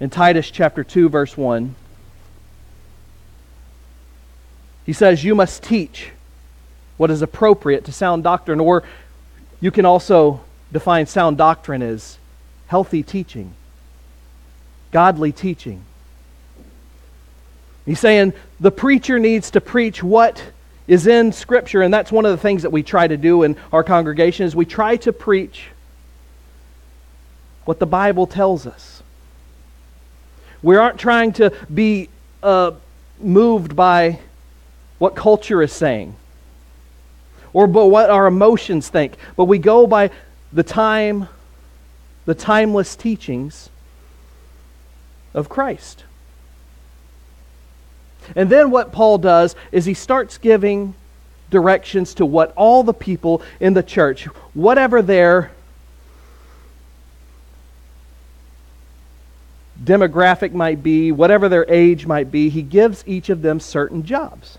in 0.00 0.10
Titus 0.10 0.50
chapter 0.50 0.84
2, 0.84 1.08
verse 1.08 1.36
1 1.36 1.74
He 4.88 4.94
says, 4.94 5.22
You 5.22 5.34
must 5.34 5.62
teach 5.62 6.12
what 6.96 7.10
is 7.10 7.20
appropriate 7.20 7.84
to 7.84 7.92
sound 7.92 8.24
doctrine. 8.24 8.58
Or 8.58 8.84
you 9.60 9.70
can 9.70 9.84
also 9.84 10.40
define 10.72 11.04
sound 11.04 11.36
doctrine 11.36 11.82
as 11.82 12.16
healthy 12.68 13.02
teaching, 13.02 13.52
godly 14.90 15.30
teaching. 15.30 15.84
He's 17.84 18.00
saying 18.00 18.32
the 18.58 18.70
preacher 18.70 19.18
needs 19.18 19.50
to 19.50 19.60
preach 19.60 20.02
what 20.02 20.42
is 20.88 21.06
in 21.06 21.30
Scripture, 21.30 21.82
and 21.82 21.92
that's 21.92 22.10
one 22.10 22.24
of 22.24 22.32
the 22.32 22.38
things 22.38 22.62
that 22.62 22.70
we 22.70 22.82
try 22.82 23.06
to 23.06 23.16
do 23.16 23.42
in 23.42 23.56
our 23.72 23.84
congregation 23.84 24.46
is 24.46 24.56
we 24.56 24.64
try 24.64 24.96
to 24.96 25.12
preach 25.12 25.66
what 27.66 27.78
the 27.78 27.86
Bible 27.86 28.26
tells 28.26 28.66
us. 28.66 29.02
We 30.62 30.76
aren't 30.76 30.98
trying 30.98 31.34
to 31.34 31.52
be 31.72 32.08
uh, 32.42 32.72
moved 33.20 33.76
by 33.76 34.20
what 34.98 35.14
culture 35.14 35.62
is 35.62 35.72
saying 35.72 36.16
or 37.52 37.66
but 37.66 37.86
what 37.86 38.10
our 38.10 38.26
emotions 38.26 38.88
think, 38.88 39.16
but 39.36 39.44
we 39.44 39.58
go 39.58 39.86
by 39.86 40.10
the 40.52 40.62
time, 40.62 41.28
the 42.24 42.34
timeless 42.34 42.96
teachings 42.96 43.68
of 45.34 45.48
Christ. 45.48 46.04
And 48.36 48.50
then 48.50 48.70
what 48.70 48.92
Paul 48.92 49.18
does 49.18 49.56
is 49.72 49.84
he 49.84 49.94
starts 49.94 50.38
giving 50.38 50.94
directions 51.50 52.14
to 52.14 52.26
what 52.26 52.52
all 52.56 52.82
the 52.82 52.94
people 52.94 53.42
in 53.60 53.74
the 53.74 53.82
church, 53.82 54.24
whatever 54.54 55.02
their 55.02 55.50
demographic 59.82 60.52
might 60.52 60.82
be, 60.82 61.12
whatever 61.12 61.48
their 61.48 61.70
age 61.70 62.06
might 62.06 62.30
be, 62.30 62.48
he 62.48 62.62
gives 62.62 63.04
each 63.06 63.28
of 63.28 63.42
them 63.42 63.60
certain 63.60 64.04
jobs. 64.04 64.58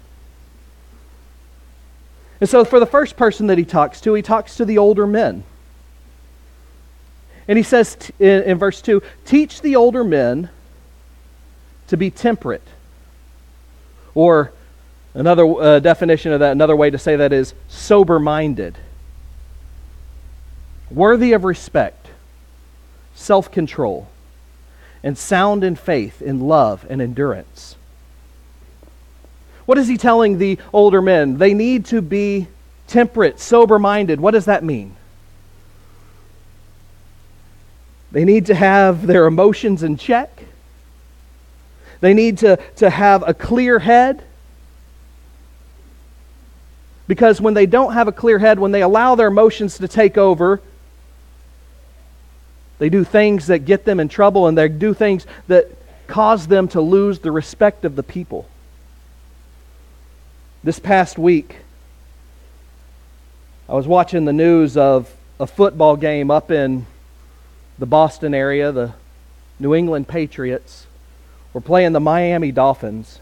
And 2.39 2.49
so, 2.49 2.63
for 2.63 2.79
the 2.79 2.85
first 2.85 3.17
person 3.17 3.47
that 3.47 3.57
he 3.57 3.65
talks 3.65 3.99
to, 4.01 4.13
he 4.13 4.21
talks 4.21 4.55
to 4.55 4.65
the 4.65 4.77
older 4.77 5.05
men. 5.05 5.43
And 7.47 7.57
he 7.57 7.63
says 7.63 7.97
in, 8.19 8.43
in 8.43 8.57
verse 8.57 8.81
2 8.81 9.01
Teach 9.25 9.61
the 9.61 9.75
older 9.75 10.03
men 10.03 10.49
to 11.87 11.97
be 11.97 12.09
temperate. 12.09 12.63
Or 14.19 14.51
another 15.13 15.45
uh, 15.45 15.79
definition 15.79 16.33
of 16.33 16.41
that, 16.41 16.51
another 16.51 16.75
way 16.75 16.89
to 16.89 16.97
say 16.97 17.15
that 17.15 17.31
is 17.31 17.53
sober 17.69 18.19
minded, 18.19 18.77
worthy 20.91 21.31
of 21.31 21.45
respect, 21.45 22.07
self 23.15 23.49
control, 23.49 24.09
and 25.01 25.17
sound 25.17 25.63
in 25.63 25.77
faith, 25.77 26.21
in 26.21 26.41
love, 26.41 26.85
and 26.89 27.01
endurance. 27.01 27.77
What 29.65 29.77
is 29.77 29.87
he 29.87 29.95
telling 29.95 30.37
the 30.37 30.59
older 30.73 31.01
men? 31.01 31.37
They 31.37 31.53
need 31.53 31.85
to 31.85 32.01
be 32.01 32.49
temperate, 32.87 33.39
sober 33.39 33.79
minded. 33.79 34.19
What 34.19 34.31
does 34.31 34.43
that 34.45 34.65
mean? 34.65 34.97
They 38.11 38.25
need 38.25 38.47
to 38.47 38.53
have 38.55 39.07
their 39.07 39.27
emotions 39.27 39.81
in 39.81 39.95
check. 39.95 40.43
They 42.01 42.13
need 42.13 42.39
to, 42.39 42.57
to 42.77 42.89
have 42.89 43.27
a 43.27 43.33
clear 43.33 43.79
head. 43.79 44.23
Because 47.07 47.41
when 47.41 47.53
they 47.55 47.65
don't 47.65 47.93
have 47.93 48.07
a 48.07 48.11
clear 48.11 48.39
head, 48.39 48.59
when 48.59 48.71
they 48.71 48.81
allow 48.81 49.15
their 49.15 49.27
emotions 49.27 49.77
to 49.79 49.87
take 49.87 50.17
over, 50.17 50.61
they 52.77 52.89
do 52.89 53.03
things 53.03 53.47
that 53.47 53.59
get 53.59 53.83
them 53.83 53.99
in 53.99 54.07
trouble 54.07 54.47
and 54.47 54.57
they 54.57 54.69
do 54.69 54.93
things 54.93 55.25
that 55.47 55.67
cause 56.07 56.47
them 56.47 56.67
to 56.69 56.81
lose 56.81 57.19
the 57.19 57.31
respect 57.31 57.83
of 57.83 57.95
the 57.95 58.03
people. 58.03 58.47
This 60.63 60.79
past 60.79 61.17
week, 61.17 61.57
I 63.67 63.73
was 63.73 63.87
watching 63.87 64.25
the 64.25 64.33
news 64.33 64.77
of 64.77 65.13
a 65.39 65.47
football 65.47 65.95
game 65.95 66.31
up 66.31 66.51
in 66.51 66.85
the 67.77 67.85
Boston 67.85 68.33
area. 68.33 68.71
The 68.71 68.93
New 69.59 69.75
England 69.75 70.07
Patriots 70.07 70.87
were 71.53 71.61
playing 71.61 71.93
the 71.93 71.99
Miami 71.99 72.51
Dolphins. 72.51 73.19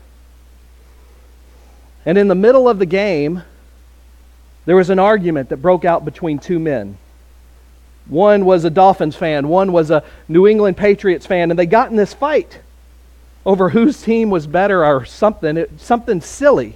And 2.05 2.17
in 2.17 2.27
the 2.27 2.35
middle 2.35 2.69
of 2.69 2.79
the 2.79 2.85
game, 2.85 3.43
there 4.65 4.75
was 4.75 4.89
an 4.89 4.99
argument 4.99 5.49
that 5.49 5.57
broke 5.57 5.85
out 5.85 6.05
between 6.05 6.39
two 6.39 6.59
men. 6.59 6.97
One 8.07 8.45
was 8.45 8.63
a 8.63 8.69
Dolphins 8.69 9.15
fan, 9.15 9.47
one 9.47 9.71
was 9.71 9.91
a 9.91 10.03
New 10.27 10.47
England 10.47 10.77
Patriots 10.77 11.25
fan, 11.25 11.51
and 11.51 11.59
they 11.59 11.65
got 11.65 11.89
in 11.89 11.97
this 11.97 12.13
fight 12.13 12.59
over 13.45 13.69
whose 13.69 14.01
team 14.01 14.29
was 14.29 14.47
better 14.47 14.85
or 14.85 15.05
something, 15.05 15.57
it, 15.57 15.79
something 15.79 16.21
silly. 16.21 16.75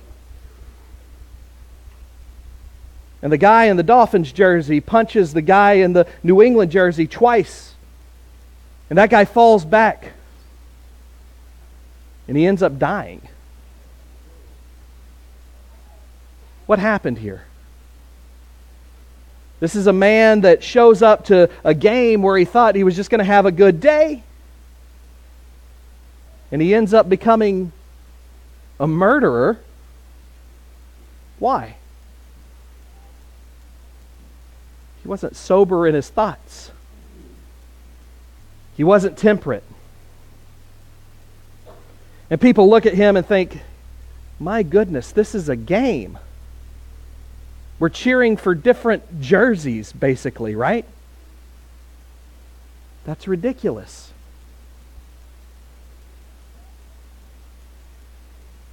And 3.22 3.31
the 3.31 3.38
guy 3.38 3.65
in 3.65 3.77
the 3.77 3.84
Dolphins 3.84 4.31
jersey 4.31 4.79
punches 4.79 5.34
the 5.34 5.41
guy 5.41 5.74
in 5.74 5.93
the 5.93 6.08
New 6.24 6.41
England 6.41 6.72
jersey 6.72 7.08
twice. 7.08 7.75
And 8.89 8.98
that 8.98 9.10
guy 9.10 9.25
falls 9.25 9.63
back. 9.63 10.13
And 12.31 12.38
he 12.38 12.45
ends 12.45 12.63
up 12.63 12.79
dying. 12.79 13.21
What 16.65 16.79
happened 16.79 17.17
here? 17.17 17.43
This 19.59 19.75
is 19.75 19.85
a 19.85 19.91
man 19.91 20.39
that 20.39 20.63
shows 20.63 21.01
up 21.01 21.25
to 21.25 21.50
a 21.65 21.73
game 21.73 22.21
where 22.21 22.38
he 22.38 22.45
thought 22.45 22.75
he 22.75 22.85
was 22.85 22.95
just 22.95 23.09
going 23.09 23.19
to 23.19 23.25
have 23.25 23.45
a 23.45 23.51
good 23.51 23.81
day. 23.81 24.23
And 26.53 26.61
he 26.61 26.73
ends 26.73 26.93
up 26.93 27.09
becoming 27.09 27.73
a 28.79 28.88
murderer. 28.88 29.59
Why? 31.38 31.75
He 35.01 35.09
wasn't 35.09 35.35
sober 35.35 35.85
in 35.85 35.95
his 35.95 36.07
thoughts. 36.07 36.71
He 38.77 38.85
wasn't 38.85 39.17
temperate. 39.17 39.65
And 42.31 42.39
people 42.39 42.69
look 42.69 42.85
at 42.85 42.93
him 42.93 43.17
and 43.17 43.25
think, 43.25 43.59
my 44.39 44.63
goodness, 44.63 45.11
this 45.11 45.35
is 45.35 45.50
a 45.50 45.55
game. 45.57 46.17
We're 47.77 47.89
cheering 47.89 48.38
for 48.38 48.55
different 48.55 49.19
jerseys, 49.19 49.91
basically, 49.91 50.55
right? 50.55 50.85
That's 53.03 53.27
ridiculous. 53.27 54.13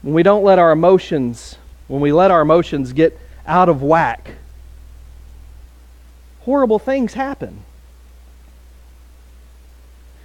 When 0.02 0.14
we 0.14 0.22
don't 0.22 0.44
let 0.44 0.60
our 0.60 0.70
emotions, 0.70 1.56
when 1.88 2.00
we 2.00 2.12
let 2.12 2.30
our 2.30 2.42
emotions 2.42 2.92
get 2.92 3.18
out 3.44 3.68
of 3.68 3.82
whack, 3.82 4.36
horrible 6.42 6.78
things 6.78 7.14
happen. 7.14 7.64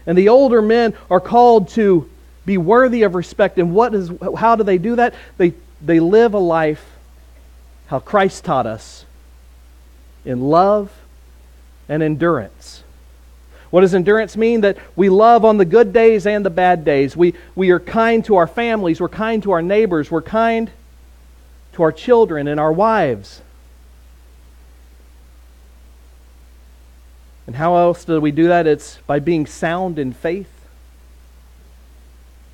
And 0.05 0.15
the 0.15 0.29
older 0.29 0.61
men 0.61 0.93
are 1.09 1.19
called 1.19 1.69
to 1.69 2.09
be 2.45 2.57
worthy 2.57 3.03
of 3.03 3.15
respect. 3.15 3.57
And 3.57 3.73
what 3.73 3.93
is, 3.93 4.11
how 4.37 4.55
do 4.55 4.63
they 4.63 4.77
do 4.77 4.95
that? 4.97 5.13
They, 5.37 5.53
they 5.81 5.99
live 5.99 6.33
a 6.33 6.39
life 6.39 6.85
how 7.87 7.99
Christ 7.99 8.43
taught 8.43 8.65
us 8.65 9.05
in 10.25 10.41
love 10.41 10.91
and 11.89 12.01
endurance. 12.01 12.83
What 13.69 13.81
does 13.81 13.93
endurance 13.93 14.37
mean? 14.37 14.61
That 14.61 14.77
we 14.95 15.09
love 15.09 15.43
on 15.43 15.57
the 15.57 15.65
good 15.65 15.93
days 15.93 16.25
and 16.25 16.45
the 16.45 16.49
bad 16.49 16.85
days. 16.85 17.17
We, 17.17 17.33
we 17.55 17.71
are 17.71 17.79
kind 17.79 18.23
to 18.25 18.35
our 18.37 18.47
families, 18.47 19.01
we're 19.01 19.09
kind 19.09 19.43
to 19.43 19.51
our 19.51 19.61
neighbors, 19.61 20.11
we're 20.11 20.21
kind 20.21 20.69
to 21.73 21.83
our 21.83 21.91
children 21.91 22.47
and 22.47 22.59
our 22.59 22.71
wives. 22.71 23.41
And 27.45 27.55
how 27.55 27.75
else 27.75 28.05
do 28.05 28.21
we 28.21 28.31
do 28.31 28.47
that? 28.47 28.67
It's 28.67 28.99
by 29.05 29.19
being 29.19 29.45
sound 29.45 29.99
in 29.99 30.13
faith 30.13 30.52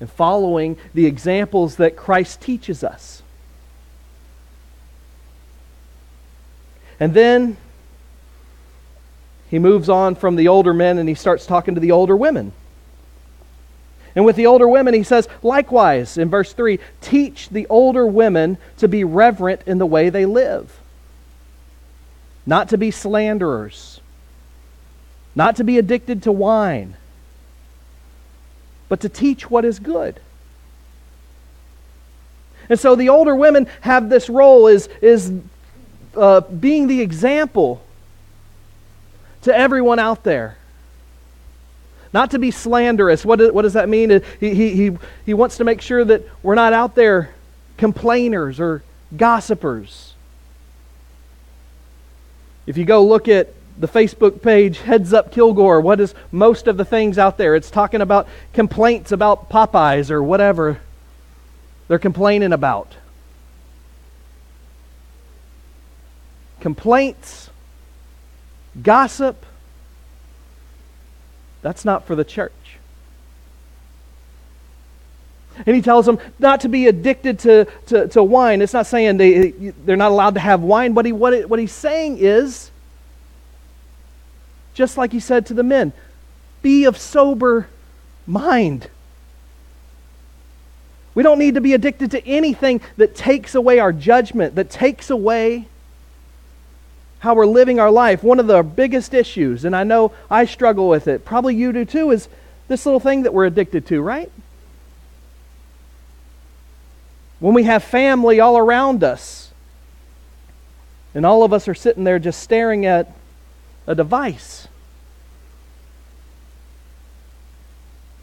and 0.00 0.10
following 0.10 0.78
the 0.94 1.06
examples 1.06 1.76
that 1.76 1.94
Christ 1.94 2.40
teaches 2.40 2.82
us. 2.82 3.22
And 6.98 7.14
then 7.14 7.58
he 9.50 9.58
moves 9.58 9.88
on 9.88 10.14
from 10.14 10.36
the 10.36 10.48
older 10.48 10.72
men 10.72 10.98
and 10.98 11.08
he 11.08 11.14
starts 11.14 11.46
talking 11.46 11.74
to 11.74 11.80
the 11.80 11.92
older 11.92 12.16
women. 12.16 12.52
And 14.16 14.24
with 14.24 14.36
the 14.36 14.46
older 14.46 14.68
women, 14.68 14.94
he 14.94 15.02
says, 15.02 15.28
likewise, 15.42 16.18
in 16.18 16.30
verse 16.30 16.52
3, 16.52 16.80
teach 17.00 17.48
the 17.48 17.66
older 17.68 18.06
women 18.06 18.58
to 18.78 18.88
be 18.88 19.04
reverent 19.04 19.62
in 19.66 19.78
the 19.78 19.86
way 19.86 20.10
they 20.10 20.26
live, 20.26 20.80
not 22.44 22.68
to 22.70 22.78
be 22.78 22.90
slanderers, 22.90 24.00
not 25.34 25.56
to 25.56 25.64
be 25.64 25.78
addicted 25.78 26.24
to 26.24 26.32
wine 26.32 26.96
but 28.90 29.00
to 29.00 29.08
teach 29.08 29.48
what 29.48 29.64
is 29.64 29.78
good. 29.78 30.20
And 32.68 32.78
so 32.78 32.94
the 32.94 33.08
older 33.08 33.34
women 33.34 33.66
have 33.80 34.10
this 34.10 34.28
role 34.28 34.66
is, 34.66 34.88
is 35.00 35.32
uh, 36.14 36.40
being 36.40 36.88
the 36.88 37.00
example 37.00 37.82
to 39.42 39.56
everyone 39.56 39.98
out 39.98 40.24
there. 40.24 40.58
Not 42.12 42.32
to 42.32 42.40
be 42.40 42.50
slanderous. 42.50 43.24
What, 43.24 43.54
what 43.54 43.62
does 43.62 43.74
that 43.74 43.88
mean? 43.88 44.22
He, 44.40 44.54
he, 44.54 44.70
he, 44.74 44.98
he 45.24 45.34
wants 45.34 45.56
to 45.58 45.64
make 45.64 45.80
sure 45.80 46.04
that 46.04 46.22
we're 46.42 46.56
not 46.56 46.72
out 46.72 46.96
there 46.96 47.30
complainers 47.76 48.58
or 48.58 48.82
gossipers. 49.16 50.14
If 52.66 52.76
you 52.76 52.84
go 52.84 53.06
look 53.06 53.28
at 53.28 53.54
the 53.80 53.88
Facebook 53.88 54.42
page 54.42 54.78
Heads 54.78 55.14
Up 55.14 55.32
Kilgore. 55.32 55.80
What 55.80 56.00
is 56.00 56.14
most 56.30 56.66
of 56.66 56.76
the 56.76 56.84
things 56.84 57.16
out 57.16 57.38
there? 57.38 57.56
It's 57.56 57.70
talking 57.70 58.02
about 58.02 58.28
complaints 58.52 59.10
about 59.10 59.48
Popeyes 59.48 60.10
or 60.10 60.22
whatever 60.22 60.80
they're 61.88 61.98
complaining 61.98 62.52
about. 62.52 62.94
Complaints, 66.60 67.48
gossip, 68.82 69.46
that's 71.62 71.84
not 71.86 72.06
for 72.06 72.14
the 72.14 72.24
church. 72.24 72.52
And 75.66 75.74
he 75.74 75.80
tells 75.80 76.04
them 76.04 76.18
not 76.38 76.60
to 76.60 76.68
be 76.68 76.86
addicted 76.86 77.38
to, 77.40 77.66
to, 77.86 78.08
to 78.08 78.22
wine. 78.22 78.60
It's 78.60 78.74
not 78.74 78.86
saying 78.86 79.16
they, 79.16 79.50
they're 79.50 79.96
not 79.96 80.12
allowed 80.12 80.34
to 80.34 80.40
have 80.40 80.62
wine, 80.62 80.92
but 80.92 81.06
he, 81.06 81.12
what, 81.12 81.32
it, 81.32 81.48
what 81.48 81.58
he's 81.58 81.72
saying 81.72 82.18
is 82.18 82.70
just 84.74 84.96
like 84.96 85.12
he 85.12 85.20
said 85.20 85.46
to 85.46 85.54
the 85.54 85.62
men 85.62 85.92
be 86.62 86.84
of 86.84 86.98
sober 86.98 87.68
mind. 88.26 88.88
We 91.14 91.22
don't 91.22 91.38
need 91.38 91.54
to 91.54 91.60
be 91.60 91.74
addicted 91.74 92.10
to 92.12 92.26
anything 92.26 92.80
that 92.96 93.16
takes 93.16 93.54
away 93.54 93.78
our 93.78 93.92
judgment, 93.92 94.54
that 94.54 94.70
takes 94.70 95.10
away 95.10 95.66
how 97.20 97.34
we're 97.34 97.46
living 97.46 97.80
our 97.80 97.90
life. 97.90 98.22
One 98.22 98.38
of 98.38 98.46
the 98.46 98.62
biggest 98.62 99.12
issues, 99.12 99.64
and 99.64 99.74
I 99.74 99.84
know 99.84 100.12
I 100.30 100.44
struggle 100.44 100.88
with 100.88 101.08
it, 101.08 101.24
probably 101.24 101.54
you 101.54 101.72
do 101.72 101.84
too, 101.84 102.10
is 102.10 102.28
this 102.68 102.86
little 102.86 103.00
thing 103.00 103.22
that 103.22 103.34
we're 103.34 103.46
addicted 103.46 103.86
to, 103.86 104.00
right? 104.00 104.30
When 107.40 107.54
we 107.54 107.64
have 107.64 107.82
family 107.82 108.38
all 108.38 108.56
around 108.56 109.02
us, 109.02 109.52
and 111.14 111.26
all 111.26 111.42
of 111.42 111.52
us 111.52 111.66
are 111.66 111.74
sitting 111.74 112.04
there 112.04 112.18
just 112.18 112.40
staring 112.40 112.86
at 112.86 113.12
a 113.90 113.94
device. 113.94 114.68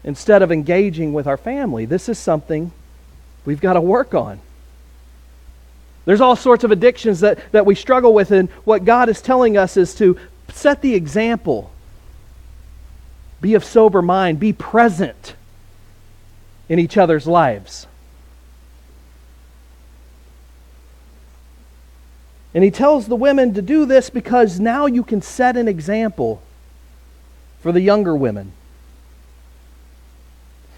instead 0.08 0.40
of 0.40 0.50
engaging 0.50 1.12
with 1.12 1.26
our 1.26 1.36
family. 1.36 1.84
This 1.84 2.08
is 2.08 2.18
something 2.18 2.72
we've 3.44 3.60
got 3.60 3.74
to 3.74 3.80
work 3.80 4.14
on. 4.14 4.40
There's 6.06 6.22
all 6.22 6.34
sorts 6.34 6.64
of 6.64 6.70
addictions 6.70 7.20
that, 7.20 7.52
that 7.52 7.66
we 7.66 7.74
struggle 7.74 8.14
with, 8.14 8.30
and 8.30 8.48
what 8.64 8.86
God 8.86 9.10
is 9.10 9.20
telling 9.20 9.58
us 9.58 9.76
is 9.76 9.94
to 9.96 10.18
set 10.48 10.80
the 10.80 10.94
example. 10.94 11.70
Be 13.42 13.52
of 13.52 13.64
sober 13.64 14.00
mind, 14.00 14.40
be 14.40 14.54
present 14.54 15.34
in 16.70 16.78
each 16.78 16.96
other's 16.96 17.26
lives. 17.26 17.86
And 22.54 22.64
he 22.64 22.70
tells 22.70 23.06
the 23.06 23.16
women 23.16 23.54
to 23.54 23.62
do 23.62 23.84
this 23.84 24.10
because 24.10 24.58
now 24.58 24.86
you 24.86 25.02
can 25.02 25.20
set 25.20 25.56
an 25.56 25.68
example 25.68 26.42
for 27.60 27.72
the 27.72 27.80
younger 27.80 28.14
women. 28.14 28.52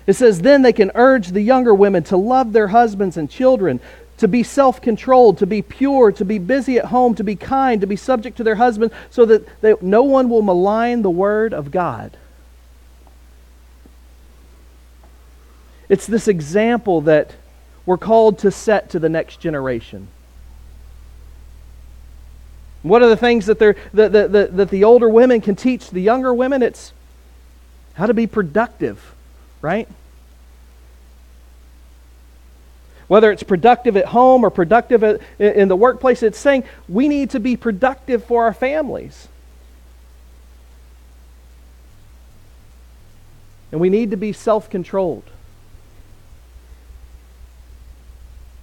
It 0.07 0.15
says, 0.15 0.41
then 0.41 0.63
they 0.63 0.73
can 0.73 0.91
urge 0.95 1.29
the 1.29 1.41
younger 1.41 1.75
women 1.75 2.03
to 2.05 2.17
love 2.17 2.53
their 2.53 2.69
husbands 2.69 3.17
and 3.17 3.31
children, 3.31 3.81
to 4.17 4.27
be 4.27 4.43
self 4.43 4.83
controlled, 4.83 5.39
to 5.39 5.47
be 5.47 5.63
pure, 5.63 6.11
to 6.13 6.25
be 6.25 6.39
busy 6.39 6.79
at 6.79 6.87
home, 6.87 7.15
to 7.15 7.25
be 7.25 7.37
kind, 7.37 7.81
to 7.81 7.87
be 7.87 7.97
subject 7.97 8.37
to 8.39 8.45
their 8.45 8.57
husband, 8.57 8.93
so 9.09 9.25
that 9.27 9.47
they, 9.61 9.75
no 9.81 10.03
one 10.03 10.29
will 10.29 10.43
malign 10.43 11.03
the 11.03 11.11
word 11.11 11.55
of 11.55 11.71
God. 11.71 12.17
It's 15.89 16.07
this 16.07 16.29
example 16.29 17.01
that 17.03 17.35
we're 17.87 17.99
called 17.99 18.39
to 18.41 18.51
set 18.51 18.91
to 18.91 18.99
the 18.99 19.09
next 19.09 19.41
generation. 19.41 20.09
What 22.83 23.03
are 23.03 23.09
the 23.09 23.17
things 23.17 23.47
that, 23.47 23.59
they're, 23.59 23.77
that, 23.95 24.13
that, 24.13 24.33
that, 24.33 24.57
that 24.57 24.71
the 24.71 24.85
older 24.85 25.09
women 25.09 25.41
can 25.41 25.57
teach 25.57 25.91
the 25.91 26.01
younger 26.01 26.33
women? 26.33 26.63
It's 26.63 26.93
how 27.95 28.07
to 28.07 28.15
be 28.15 28.27
productive, 28.27 29.15
right? 29.61 29.89
whether 33.11 33.33
it's 33.33 33.43
productive 33.43 33.97
at 33.97 34.05
home 34.07 34.45
or 34.45 34.51
productive 34.51 35.03
at, 35.03 35.21
in 35.41 35.67
the 35.67 35.75
workplace, 35.75 36.23
it's 36.23 36.39
saying 36.39 36.63
we 36.89 37.09
need 37.09 37.31
to 37.31 37.41
be 37.41 37.57
productive 37.57 38.23
for 38.23 38.45
our 38.45 38.55
families. 38.55 39.27
And 43.73 43.81
we 43.81 43.91
need 43.91 44.13
to 44.13 44.17
be 44.17 44.33
self 44.33 44.71
controlled. 44.71 45.25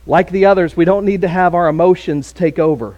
Like 0.06 0.32
the 0.32 0.46
others, 0.46 0.78
we 0.78 0.86
don't 0.86 1.04
need 1.04 1.24
to 1.24 1.28
have 1.28 1.54
our 1.54 1.68
emotions 1.68 2.32
take 2.32 2.58
over. 2.58 2.96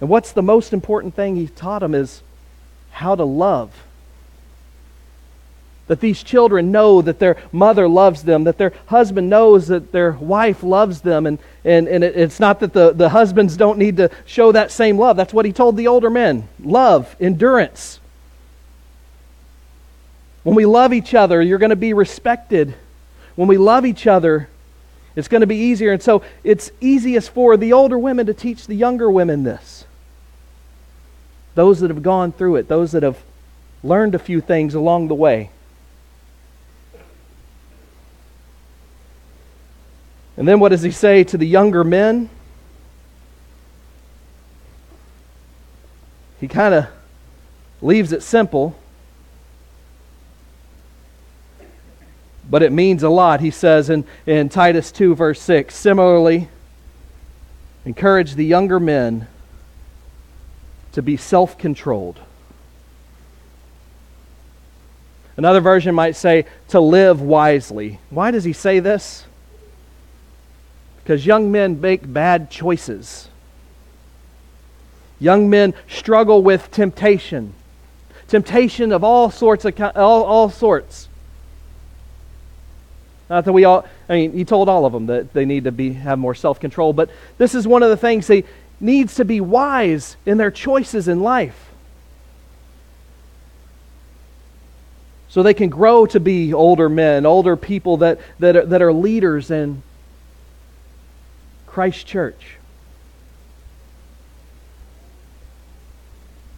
And 0.00 0.08
what's 0.08 0.32
the 0.32 0.42
most 0.42 0.72
important 0.72 1.14
thing 1.14 1.36
he 1.36 1.48
taught 1.48 1.80
them 1.80 1.94
is 1.94 2.22
how 2.90 3.14
to 3.14 3.24
love. 3.24 3.72
That 5.88 6.00
these 6.00 6.22
children 6.22 6.70
know 6.70 7.00
that 7.00 7.18
their 7.18 7.36
mother 7.50 7.88
loves 7.88 8.22
them, 8.22 8.44
that 8.44 8.58
their 8.58 8.74
husband 8.86 9.30
knows 9.30 9.68
that 9.68 9.90
their 9.90 10.12
wife 10.12 10.62
loves 10.62 11.00
them. 11.00 11.26
And, 11.26 11.38
and, 11.64 11.88
and 11.88 12.04
it's 12.04 12.38
not 12.38 12.60
that 12.60 12.74
the, 12.74 12.92
the 12.92 13.08
husbands 13.08 13.56
don't 13.56 13.78
need 13.78 13.96
to 13.96 14.10
show 14.26 14.52
that 14.52 14.70
same 14.70 14.98
love. 14.98 15.16
That's 15.16 15.32
what 15.32 15.46
he 15.46 15.52
told 15.52 15.76
the 15.76 15.88
older 15.88 16.10
men 16.10 16.48
love, 16.62 17.16
endurance. 17.18 18.00
When 20.42 20.54
we 20.54 20.66
love 20.66 20.92
each 20.92 21.14
other, 21.14 21.42
you're 21.42 21.58
going 21.58 21.70
to 21.70 21.76
be 21.76 21.92
respected. 21.92 22.74
When 23.34 23.48
we 23.48 23.56
love 23.56 23.86
each 23.86 24.06
other, 24.06 24.48
it's 25.16 25.28
going 25.28 25.40
to 25.40 25.46
be 25.46 25.56
easier. 25.56 25.92
And 25.92 26.02
so 26.02 26.22
it's 26.44 26.70
easiest 26.80 27.30
for 27.30 27.56
the 27.56 27.72
older 27.72 27.98
women 27.98 28.26
to 28.26 28.34
teach 28.34 28.66
the 28.66 28.74
younger 28.74 29.10
women 29.10 29.42
this. 29.42 29.77
Those 31.58 31.80
that 31.80 31.90
have 31.90 32.04
gone 32.04 32.30
through 32.30 32.54
it, 32.54 32.68
those 32.68 32.92
that 32.92 33.02
have 33.02 33.18
learned 33.82 34.14
a 34.14 34.18
few 34.20 34.40
things 34.40 34.74
along 34.74 35.08
the 35.08 35.14
way. 35.16 35.50
And 40.36 40.46
then 40.46 40.60
what 40.60 40.68
does 40.68 40.82
he 40.82 40.92
say 40.92 41.24
to 41.24 41.36
the 41.36 41.48
younger 41.48 41.82
men? 41.82 42.30
He 46.38 46.46
kind 46.46 46.74
of 46.74 46.86
leaves 47.82 48.12
it 48.12 48.22
simple, 48.22 48.78
but 52.48 52.62
it 52.62 52.70
means 52.70 53.02
a 53.02 53.08
lot. 53.08 53.40
He 53.40 53.50
says 53.50 53.90
in, 53.90 54.04
in 54.26 54.48
Titus 54.48 54.92
2, 54.92 55.16
verse 55.16 55.42
6 55.42 55.74
Similarly, 55.74 56.48
encourage 57.84 58.36
the 58.36 58.44
younger 58.44 58.78
men 58.78 59.26
to 60.92 61.02
be 61.02 61.16
self 61.16 61.58
controlled. 61.58 62.20
Another 65.36 65.60
version 65.60 65.94
might 65.94 66.16
say 66.16 66.46
to 66.68 66.80
live 66.80 67.22
wisely. 67.22 68.00
Why 68.10 68.32
does 68.32 68.42
he 68.42 68.52
say 68.52 68.80
this? 68.80 69.24
Because 70.96 71.24
young 71.24 71.52
men 71.52 71.80
make 71.80 72.12
bad 72.12 72.50
choices. 72.50 73.28
Young 75.20 75.48
men 75.48 75.74
struggle 75.88 76.42
with 76.42 76.70
temptation. 76.70 77.54
Temptation 78.26 78.92
of 78.92 79.04
all 79.04 79.30
sorts 79.30 79.64
of 79.64 79.80
all, 79.96 80.24
all 80.24 80.50
sorts. 80.50 81.08
Not 83.30 83.44
that 83.44 83.52
we 83.52 83.64
all 83.64 83.86
I 84.08 84.14
mean, 84.14 84.32
he 84.32 84.44
told 84.44 84.68
all 84.68 84.86
of 84.86 84.92
them 84.92 85.06
that 85.06 85.32
they 85.34 85.44
need 85.44 85.64
to 85.64 85.72
be 85.72 85.92
have 85.92 86.18
more 86.18 86.34
self-control, 86.34 86.94
but 86.94 87.10
this 87.36 87.54
is 87.54 87.66
one 87.66 87.82
of 87.82 87.90
the 87.90 87.96
things 87.96 88.26
they 88.26 88.44
needs 88.80 89.16
to 89.16 89.24
be 89.24 89.40
wise 89.40 90.16
in 90.24 90.38
their 90.38 90.50
choices 90.50 91.08
in 91.08 91.20
life. 91.20 91.68
So 95.28 95.42
they 95.42 95.54
can 95.54 95.68
grow 95.68 96.06
to 96.06 96.20
be 96.20 96.54
older 96.54 96.88
men, 96.88 97.26
older 97.26 97.56
people 97.56 97.98
that, 97.98 98.18
that, 98.38 98.56
are, 98.56 98.66
that 98.66 98.82
are 98.82 98.92
leaders 98.92 99.50
in 99.50 99.82
Christ 101.66 102.06
Church. 102.06 102.56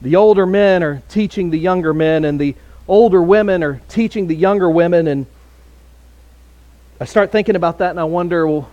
The 0.03 0.17
older 0.17 0.47
men 0.47 0.83
are 0.83 1.03
teaching 1.09 1.51
the 1.51 1.59
younger 1.59 1.93
men, 1.93 2.25
and 2.25 2.41
the 2.41 2.55
older 2.89 3.23
women 3.23 3.63
are 3.63 3.83
teaching 3.89 4.29
the 4.29 4.35
younger 4.35 4.71
women. 4.71 5.07
And 5.09 5.27
I 7.01 7.05
start 7.05 7.33
thinking 7.33 7.57
about 7.57 7.79
that, 7.79 7.91
and 7.91 8.01
I 8.01 8.05
wonder, 8.05 8.47
well, 8.47 8.71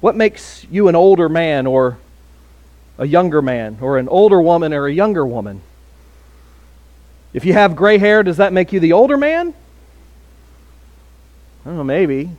what 0.00 0.16
makes 0.16 0.66
you 0.70 0.88
an 0.88 0.96
older 0.96 1.28
man 1.28 1.66
or 1.66 1.98
a 2.98 3.06
younger 3.06 3.42
man, 3.42 3.78
or 3.80 3.98
an 3.98 4.08
older 4.08 4.40
woman 4.40 4.72
or 4.72 4.86
a 4.86 4.92
younger 4.92 5.26
woman? 5.26 5.60
If 7.32 7.44
you 7.44 7.52
have 7.52 7.76
gray 7.76 7.98
hair, 7.98 8.22
does 8.22 8.38
that 8.38 8.52
make 8.52 8.72
you 8.72 8.80
the 8.80 8.94
older 8.94 9.16
man? 9.16 9.52
I 11.64 11.68
don't 11.68 11.76
know, 11.76 11.84
maybe. 11.84 12.30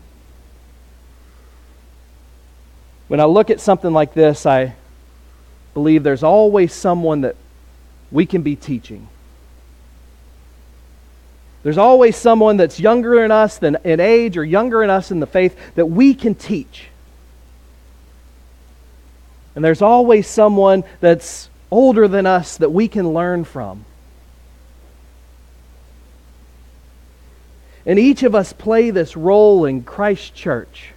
When 3.08 3.20
I 3.20 3.26
look 3.26 3.50
at 3.50 3.62
something 3.62 3.94
like 3.94 4.14
this, 4.14 4.46
I 4.46 4.74
believe 5.74 6.04
there's 6.04 6.24
always 6.24 6.74
someone 6.74 7.22
that 7.22 7.36
we 8.12 8.26
can 8.26 8.42
be 8.42 8.56
teaching. 8.56 9.08
There's 11.62 11.78
always 11.78 12.16
someone 12.16 12.58
that's 12.58 12.80
younger 12.80 13.24
in 13.24 13.32
us 13.32 13.58
than 13.58 13.78
in 13.84 14.00
age 14.00 14.38
or 14.38 14.44
younger 14.44 14.84
in 14.84 14.90
us 14.90 15.12
in 15.12 15.20
the 15.20 15.28
faith 15.28 15.58
that 15.76 15.86
we 15.86 16.14
can 16.14 16.34
teach. 16.34 16.88
And 19.58 19.66
there's 19.66 19.82
always 19.82 20.28
someone 20.28 20.84
that's 21.00 21.50
older 21.72 22.08
than 22.08 22.28
us 22.28 22.58
that 22.58 22.70
we 22.70 22.88
can 22.88 23.12
learn 23.12 23.44
from. 23.44 23.86
And 27.84 27.98
each 27.98 28.22
of 28.22 28.36
us 28.36 28.54
play 28.54 28.92
this 28.92 29.18
role 29.18 29.66
in 29.66 29.82
Christ 29.82 30.36
Church. 30.36 30.90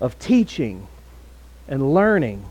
of 0.00 0.16
teaching 0.20 0.86
and 1.66 1.92
learning. 1.92 2.44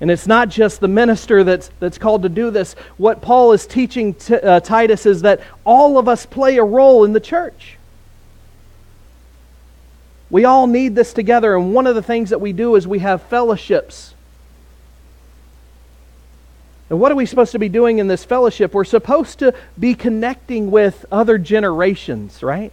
And 0.00 0.10
it's 0.10 0.26
not 0.26 0.48
just 0.48 0.80
the 0.80 0.88
minister 0.88 1.44
that's, 1.44 1.70
that's 1.78 1.98
called 1.98 2.22
to 2.22 2.28
do 2.28 2.50
this. 2.50 2.74
What 2.96 3.22
Paul 3.22 3.52
is 3.52 3.64
teaching 3.68 4.14
t- 4.14 4.34
uh, 4.34 4.58
Titus 4.58 5.06
is 5.06 5.22
that 5.22 5.40
all 5.64 5.98
of 5.98 6.08
us 6.08 6.26
play 6.26 6.56
a 6.56 6.64
role 6.64 7.04
in 7.04 7.12
the 7.12 7.20
church. 7.20 7.76
We 10.32 10.46
all 10.46 10.66
need 10.66 10.94
this 10.94 11.12
together, 11.12 11.54
and 11.54 11.74
one 11.74 11.86
of 11.86 11.94
the 11.94 12.02
things 12.02 12.30
that 12.30 12.40
we 12.40 12.54
do 12.54 12.74
is 12.74 12.88
we 12.88 13.00
have 13.00 13.20
fellowships. 13.24 14.14
And 16.88 16.98
what 16.98 17.12
are 17.12 17.14
we 17.14 17.26
supposed 17.26 17.52
to 17.52 17.58
be 17.58 17.68
doing 17.68 17.98
in 17.98 18.08
this 18.08 18.24
fellowship? 18.24 18.72
We're 18.72 18.84
supposed 18.84 19.40
to 19.40 19.52
be 19.78 19.94
connecting 19.94 20.70
with 20.70 21.04
other 21.12 21.36
generations, 21.36 22.42
right? 22.42 22.72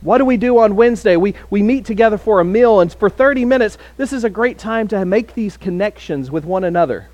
What 0.00 0.18
do 0.18 0.24
we 0.24 0.38
do 0.38 0.58
on 0.58 0.74
Wednesday? 0.74 1.16
We, 1.16 1.34
we 1.50 1.62
meet 1.62 1.84
together 1.84 2.16
for 2.16 2.40
a 2.40 2.44
meal, 2.46 2.80
and 2.80 2.90
for 2.90 3.10
30 3.10 3.44
minutes, 3.44 3.76
this 3.98 4.14
is 4.14 4.24
a 4.24 4.30
great 4.30 4.56
time 4.56 4.88
to 4.88 5.04
make 5.04 5.34
these 5.34 5.58
connections 5.58 6.30
with 6.30 6.46
one 6.46 6.64
another 6.64 7.08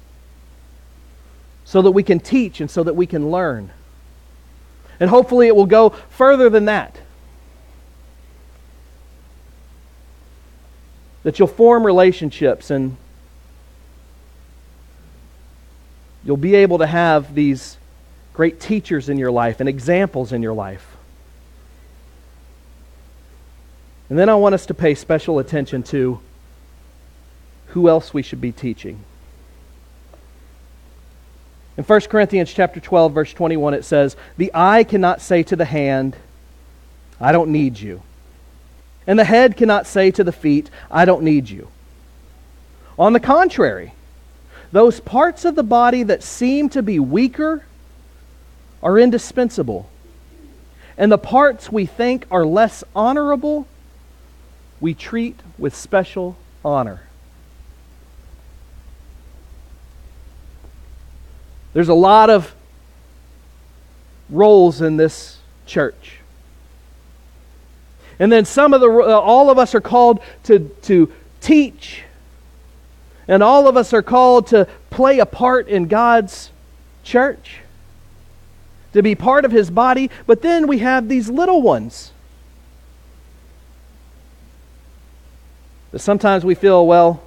so 1.65 1.83
that 1.83 1.91
we 1.91 2.05
can 2.05 2.21
teach 2.21 2.61
and 2.61 2.71
so 2.71 2.85
that 2.85 2.95
we 2.95 3.07
can 3.07 3.33
learn. 3.33 3.73
And 5.01 5.11
hopefully, 5.11 5.49
it 5.49 5.57
will 5.57 5.67
go 5.67 5.91
further 6.11 6.49
than 6.49 6.67
that. 6.67 7.01
That 11.23 11.39
you'll 11.39 11.49
form 11.49 11.85
relationships 11.85 12.71
and 12.71 12.97
you'll 16.25 16.37
be 16.37 16.55
able 16.55 16.79
to 16.79 16.87
have 16.87 17.35
these 17.35 17.77
great 18.33 18.61
teachers 18.61 19.09
in 19.09 19.19
your 19.19 19.31
life 19.31 19.61
and 19.61 19.69
examples 19.69 20.33
in 20.33 20.43
your 20.43 20.55
life. 20.55 20.97
And 24.09 24.19
then 24.19 24.29
I 24.29 24.35
want 24.35 24.55
us 24.55 24.67
to 24.67 24.75
pay 24.75 24.95
special 24.95 25.39
attention 25.39 25.83
to 25.85 26.21
who 27.69 27.89
else 27.89 28.13
we 28.13 28.23
should 28.23 28.41
be 28.41 28.51
teaching. 28.51 29.05
In 31.77 31.85
1 31.85 32.01
Corinthians 32.03 32.53
chapter 32.53 32.81
12 32.81 33.13
verse 33.13 33.33
21 33.33 33.75
it 33.75 33.85
says, 33.85 34.17
"The 34.37 34.51
eye 34.53 34.85
cannot 34.85 35.21
say 35.21 35.43
to 35.45 35.57
the 35.57 35.65
hand, 35.65 36.17
I 37.21 37.33
don't 37.33 37.53
need 37.53 37.79
you. 37.79 38.03
And 39.11 39.19
the 39.19 39.25
head 39.25 39.57
cannot 39.57 39.89
say 39.89 40.13
to 40.13 40.23
the 40.23 40.31
feet, 40.31 40.71
I 40.89 41.05
don't 41.05 41.25
need 41.25 41.51
you. 41.51 41.67
On 42.97 43.13
the 43.13 43.19
contrary, 43.19 43.93
those 44.71 45.01
parts 45.01 45.45
of 45.45 45.57
the 45.57 45.65
body 45.65 46.05
that 46.05 46.23
seem 46.23 46.69
to 46.69 46.81
be 46.81 47.01
weaker 47.01 47.65
are 48.81 49.01
indispensable. 49.01 49.91
And 50.97 51.11
the 51.11 51.19
parts 51.19 51.73
we 51.73 51.87
think 51.87 52.25
are 52.31 52.47
less 52.47 52.85
honorable 52.95 53.67
we 54.81 54.95
treat 54.95 55.41
with 55.59 55.75
special 55.75 56.37
honor. 56.65 57.03
There's 61.73 61.89
a 61.89 61.95
lot 61.95 62.31
of 62.31 62.55
roles 64.29 64.81
in 64.81 64.99
this 64.99 65.39
church. 65.67 66.20
And 68.21 68.31
then 68.31 68.45
some 68.45 68.73
of 68.73 68.81
the 68.81 68.89
uh, 68.89 69.19
all 69.19 69.51
of 69.51 69.59
us 69.59 69.75
are 69.75 69.81
called 69.81 70.21
to 70.45 70.61
to 70.83 71.13
teach. 71.41 72.05
And 73.27 73.43
all 73.43 73.67
of 73.67 73.77
us 73.77 73.93
are 73.93 74.03
called 74.03 74.47
to 74.49 74.69
play 74.91 75.19
a 75.19 75.27
part 75.27 75.67
in 75.67 75.89
God's 75.89 76.51
church. 77.03 77.59
To 78.93 79.03
be 79.03 79.17
part 79.17 79.45
of 79.45 79.51
his 79.51 79.71
body, 79.71 80.11
but 80.27 80.43
then 80.43 80.67
we 80.69 80.79
have 80.79 81.09
these 81.09 81.29
little 81.29 81.63
ones 81.63 82.13
That 85.91 85.99
sometimes 85.99 86.45
we 86.45 86.55
feel, 86.55 86.87
well, 86.87 87.23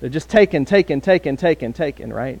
they're 0.00 0.08
just 0.08 0.30
taking, 0.30 0.64
taking, 0.64 1.00
taking, 1.00 1.36
taking, 1.36 1.72
taking, 1.72 2.12
right? 2.12 2.40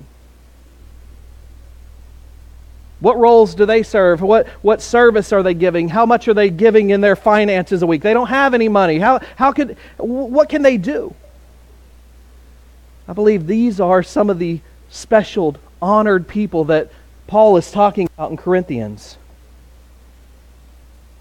What 3.00 3.18
roles 3.18 3.54
do 3.54 3.64
they 3.64 3.82
serve? 3.82 4.20
What, 4.20 4.46
what 4.60 4.82
service 4.82 5.32
are 5.32 5.42
they 5.42 5.54
giving? 5.54 5.88
How 5.88 6.04
much 6.04 6.28
are 6.28 6.34
they 6.34 6.50
giving 6.50 6.90
in 6.90 7.00
their 7.00 7.16
finances 7.16 7.82
a 7.82 7.86
week? 7.86 8.02
They 8.02 8.12
don't 8.12 8.28
have 8.28 8.52
any 8.52 8.68
money. 8.68 8.98
How, 8.98 9.20
how 9.36 9.52
could, 9.52 9.76
what 9.96 10.50
can 10.50 10.62
they 10.62 10.76
do? 10.76 11.14
I 13.08 13.14
believe 13.14 13.46
these 13.46 13.80
are 13.80 14.02
some 14.02 14.28
of 14.28 14.38
the 14.38 14.60
special, 14.90 15.56
honored 15.80 16.28
people 16.28 16.64
that 16.64 16.92
Paul 17.26 17.56
is 17.56 17.70
talking 17.70 18.08
about 18.14 18.30
in 18.30 18.36
Corinthians. 18.36 19.16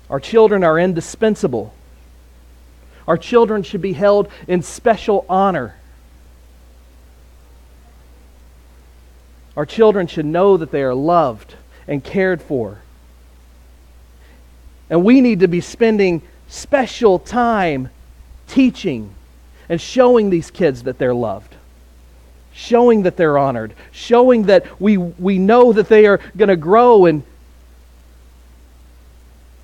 Our 0.09 0.19
children 0.19 0.63
are 0.65 0.77
indispensable. 0.77 1.73
Our 3.07 3.17
children 3.17 3.63
should 3.63 3.81
be 3.81 3.93
held 3.93 4.29
in 4.47 4.63
special 4.63 5.25
honor. 5.29 5.75
Our 9.55 9.65
children 9.65 10.07
should 10.07 10.25
know 10.25 10.57
that 10.57 10.71
they 10.71 10.83
are 10.83 10.93
loved 10.93 11.55
and 11.89 12.03
cared 12.03 12.41
for. 12.41 12.77
And 14.89 15.03
we 15.03 15.19
need 15.19 15.41
to 15.41 15.47
be 15.47 15.59
spending 15.59 16.21
special 16.47 17.19
time 17.19 17.89
teaching 18.47 19.13
and 19.67 19.81
showing 19.81 20.29
these 20.29 20.51
kids 20.51 20.83
that 20.83 20.99
they're 20.99 21.13
loved, 21.13 21.55
showing 22.53 23.03
that 23.03 23.17
they're 23.17 23.37
honored, 23.37 23.73
showing 23.91 24.43
that 24.43 24.79
we, 24.79 24.97
we 24.97 25.39
know 25.39 25.73
that 25.73 25.89
they 25.89 26.05
are 26.05 26.19
going 26.37 26.49
to 26.49 26.55
grow. 26.55 27.05
And 27.05 27.23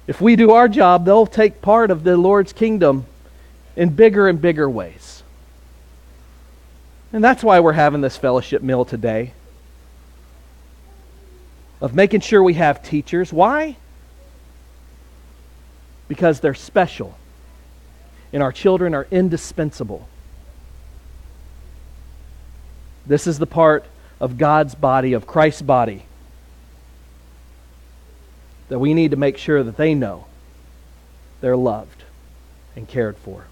if 0.08 0.20
we 0.20 0.36
do 0.36 0.52
our 0.52 0.68
job, 0.68 1.06
they'll 1.06 1.28
take 1.28 1.62
part 1.62 1.92
of 1.92 2.04
the 2.04 2.18
Lord's 2.18 2.54
kingdom 2.54 3.06
in 3.76 3.90
bigger 3.90 4.28
and 4.28 4.42
bigger 4.42 4.70
ways. 4.70 5.24
And 7.14 7.24
that's 7.24 7.44
why 7.44 7.60
we're 7.60 7.74
having 7.74 8.02
this 8.02 8.18
fellowship 8.18 8.64
meal 8.64 8.84
today. 8.84 9.34
Of 11.82 11.94
making 11.94 12.22
sure 12.22 12.42
we 12.42 12.54
have 12.56 12.84
teachers. 12.84 13.34
Why? 13.34 13.76
Because 16.08 16.40
they're 16.40 16.54
special. 16.54 17.18
And 18.32 18.42
our 18.42 18.52
children 18.52 18.94
are 18.94 19.08
indispensable. 19.12 20.08
This 23.06 23.28
is 23.28 23.38
the 23.38 23.48
part 23.48 23.86
of 24.20 24.38
God's 24.38 24.76
body, 24.76 25.14
of 25.14 25.28
Christ's 25.28 25.62
body, 25.62 26.04
that 28.70 28.80
we 28.80 28.94
need 28.94 29.12
to 29.12 29.18
make 29.18 29.38
sure 29.38 29.64
that 29.64 29.78
they 29.78 29.94
know 29.94 30.26
they're 31.42 31.58
loved 31.58 32.04
and 32.76 32.88
cared 32.88 33.18
for. 33.18 33.46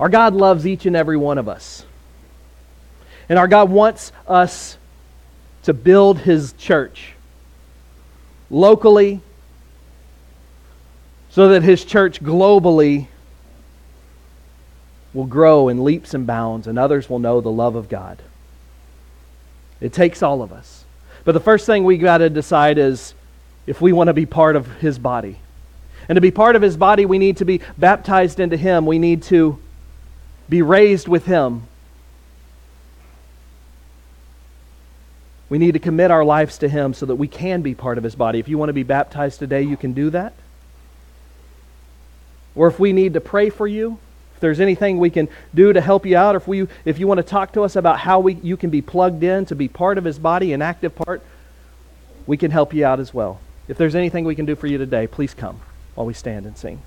Our 0.00 0.08
God 0.08 0.34
loves 0.34 0.66
each 0.66 0.86
and 0.86 0.96
every 0.96 1.16
one 1.16 1.38
of 1.38 1.48
us. 1.48 1.84
And 3.28 3.38
our 3.38 3.46
God 3.46 3.70
wants 3.70 4.10
us 4.26 4.76
to 5.64 5.74
build 5.74 6.20
His 6.20 6.52
church 6.54 7.12
locally 8.50 9.20
so 11.30 11.48
that 11.48 11.62
His 11.62 11.84
church 11.84 12.22
globally 12.22 13.06
will 15.12 15.26
grow 15.26 15.68
in 15.68 15.84
leaps 15.84 16.14
and 16.14 16.26
bounds 16.26 16.66
and 16.66 16.78
others 16.78 17.10
will 17.10 17.18
know 17.18 17.40
the 17.40 17.50
love 17.50 17.74
of 17.74 17.88
God. 17.88 18.22
It 19.80 19.92
takes 19.92 20.22
all 20.22 20.42
of 20.42 20.52
us. 20.52 20.84
But 21.24 21.32
the 21.32 21.40
first 21.40 21.66
thing 21.66 21.84
we 21.84 21.98
got 21.98 22.18
to 22.18 22.30
decide 22.30 22.78
is 22.78 23.14
if 23.66 23.80
we 23.80 23.92
want 23.92 24.08
to 24.08 24.14
be 24.14 24.26
part 24.26 24.56
of 24.56 24.66
His 24.76 24.98
body. 24.98 25.38
And 26.08 26.16
to 26.16 26.20
be 26.20 26.30
part 26.30 26.56
of 26.56 26.62
His 26.62 26.76
body, 26.76 27.06
we 27.06 27.18
need 27.18 27.36
to 27.38 27.44
be 27.44 27.60
baptized 27.78 28.40
into 28.40 28.56
Him. 28.56 28.86
We 28.86 28.98
need 28.98 29.22
to 29.24 29.58
be 30.48 30.62
raised 30.62 31.08
with 31.08 31.26
Him. 31.26 31.68
We 35.50 35.58
need 35.58 35.72
to 35.72 35.80
commit 35.80 36.10
our 36.10 36.24
lives 36.24 36.56
to 36.58 36.68
Him 36.68 36.94
so 36.94 37.04
that 37.06 37.16
we 37.16 37.28
can 37.28 37.60
be 37.60 37.74
part 37.74 37.98
of 37.98 38.04
His 38.04 38.14
body. 38.14 38.38
If 38.38 38.48
you 38.48 38.56
want 38.56 38.70
to 38.70 38.74
be 38.74 38.84
baptized 38.84 39.40
today, 39.40 39.62
you 39.62 39.76
can 39.76 39.92
do 39.92 40.08
that. 40.10 40.32
Or 42.54 42.68
if 42.68 42.78
we 42.78 42.92
need 42.92 43.14
to 43.14 43.20
pray 43.20 43.50
for 43.50 43.66
you, 43.66 43.98
if 44.34 44.40
there's 44.40 44.60
anything 44.60 44.98
we 44.98 45.10
can 45.10 45.28
do 45.52 45.72
to 45.72 45.80
help 45.80 46.06
you 46.06 46.16
out, 46.16 46.36
or 46.36 46.38
if, 46.38 46.48
we, 46.48 46.68
if 46.84 46.98
you 46.98 47.06
want 47.06 47.18
to 47.18 47.24
talk 47.24 47.52
to 47.54 47.62
us 47.62 47.76
about 47.76 47.98
how 47.98 48.20
we, 48.20 48.34
you 48.34 48.56
can 48.56 48.70
be 48.70 48.80
plugged 48.80 49.22
in 49.24 49.44
to 49.46 49.56
be 49.56 49.68
part 49.68 49.98
of 49.98 50.04
His 50.04 50.18
body, 50.20 50.52
an 50.52 50.62
active 50.62 50.94
part, 50.94 51.20
we 52.26 52.36
can 52.36 52.52
help 52.52 52.72
you 52.72 52.84
out 52.86 53.00
as 53.00 53.12
well. 53.12 53.40
If 53.66 53.76
there's 53.76 53.96
anything 53.96 54.24
we 54.24 54.36
can 54.36 54.46
do 54.46 54.54
for 54.54 54.68
you 54.68 54.78
today, 54.78 55.08
please 55.08 55.34
come 55.34 55.60
while 55.96 56.06
we 56.06 56.14
stand 56.14 56.46
and 56.46 56.56
sing. 56.56 56.80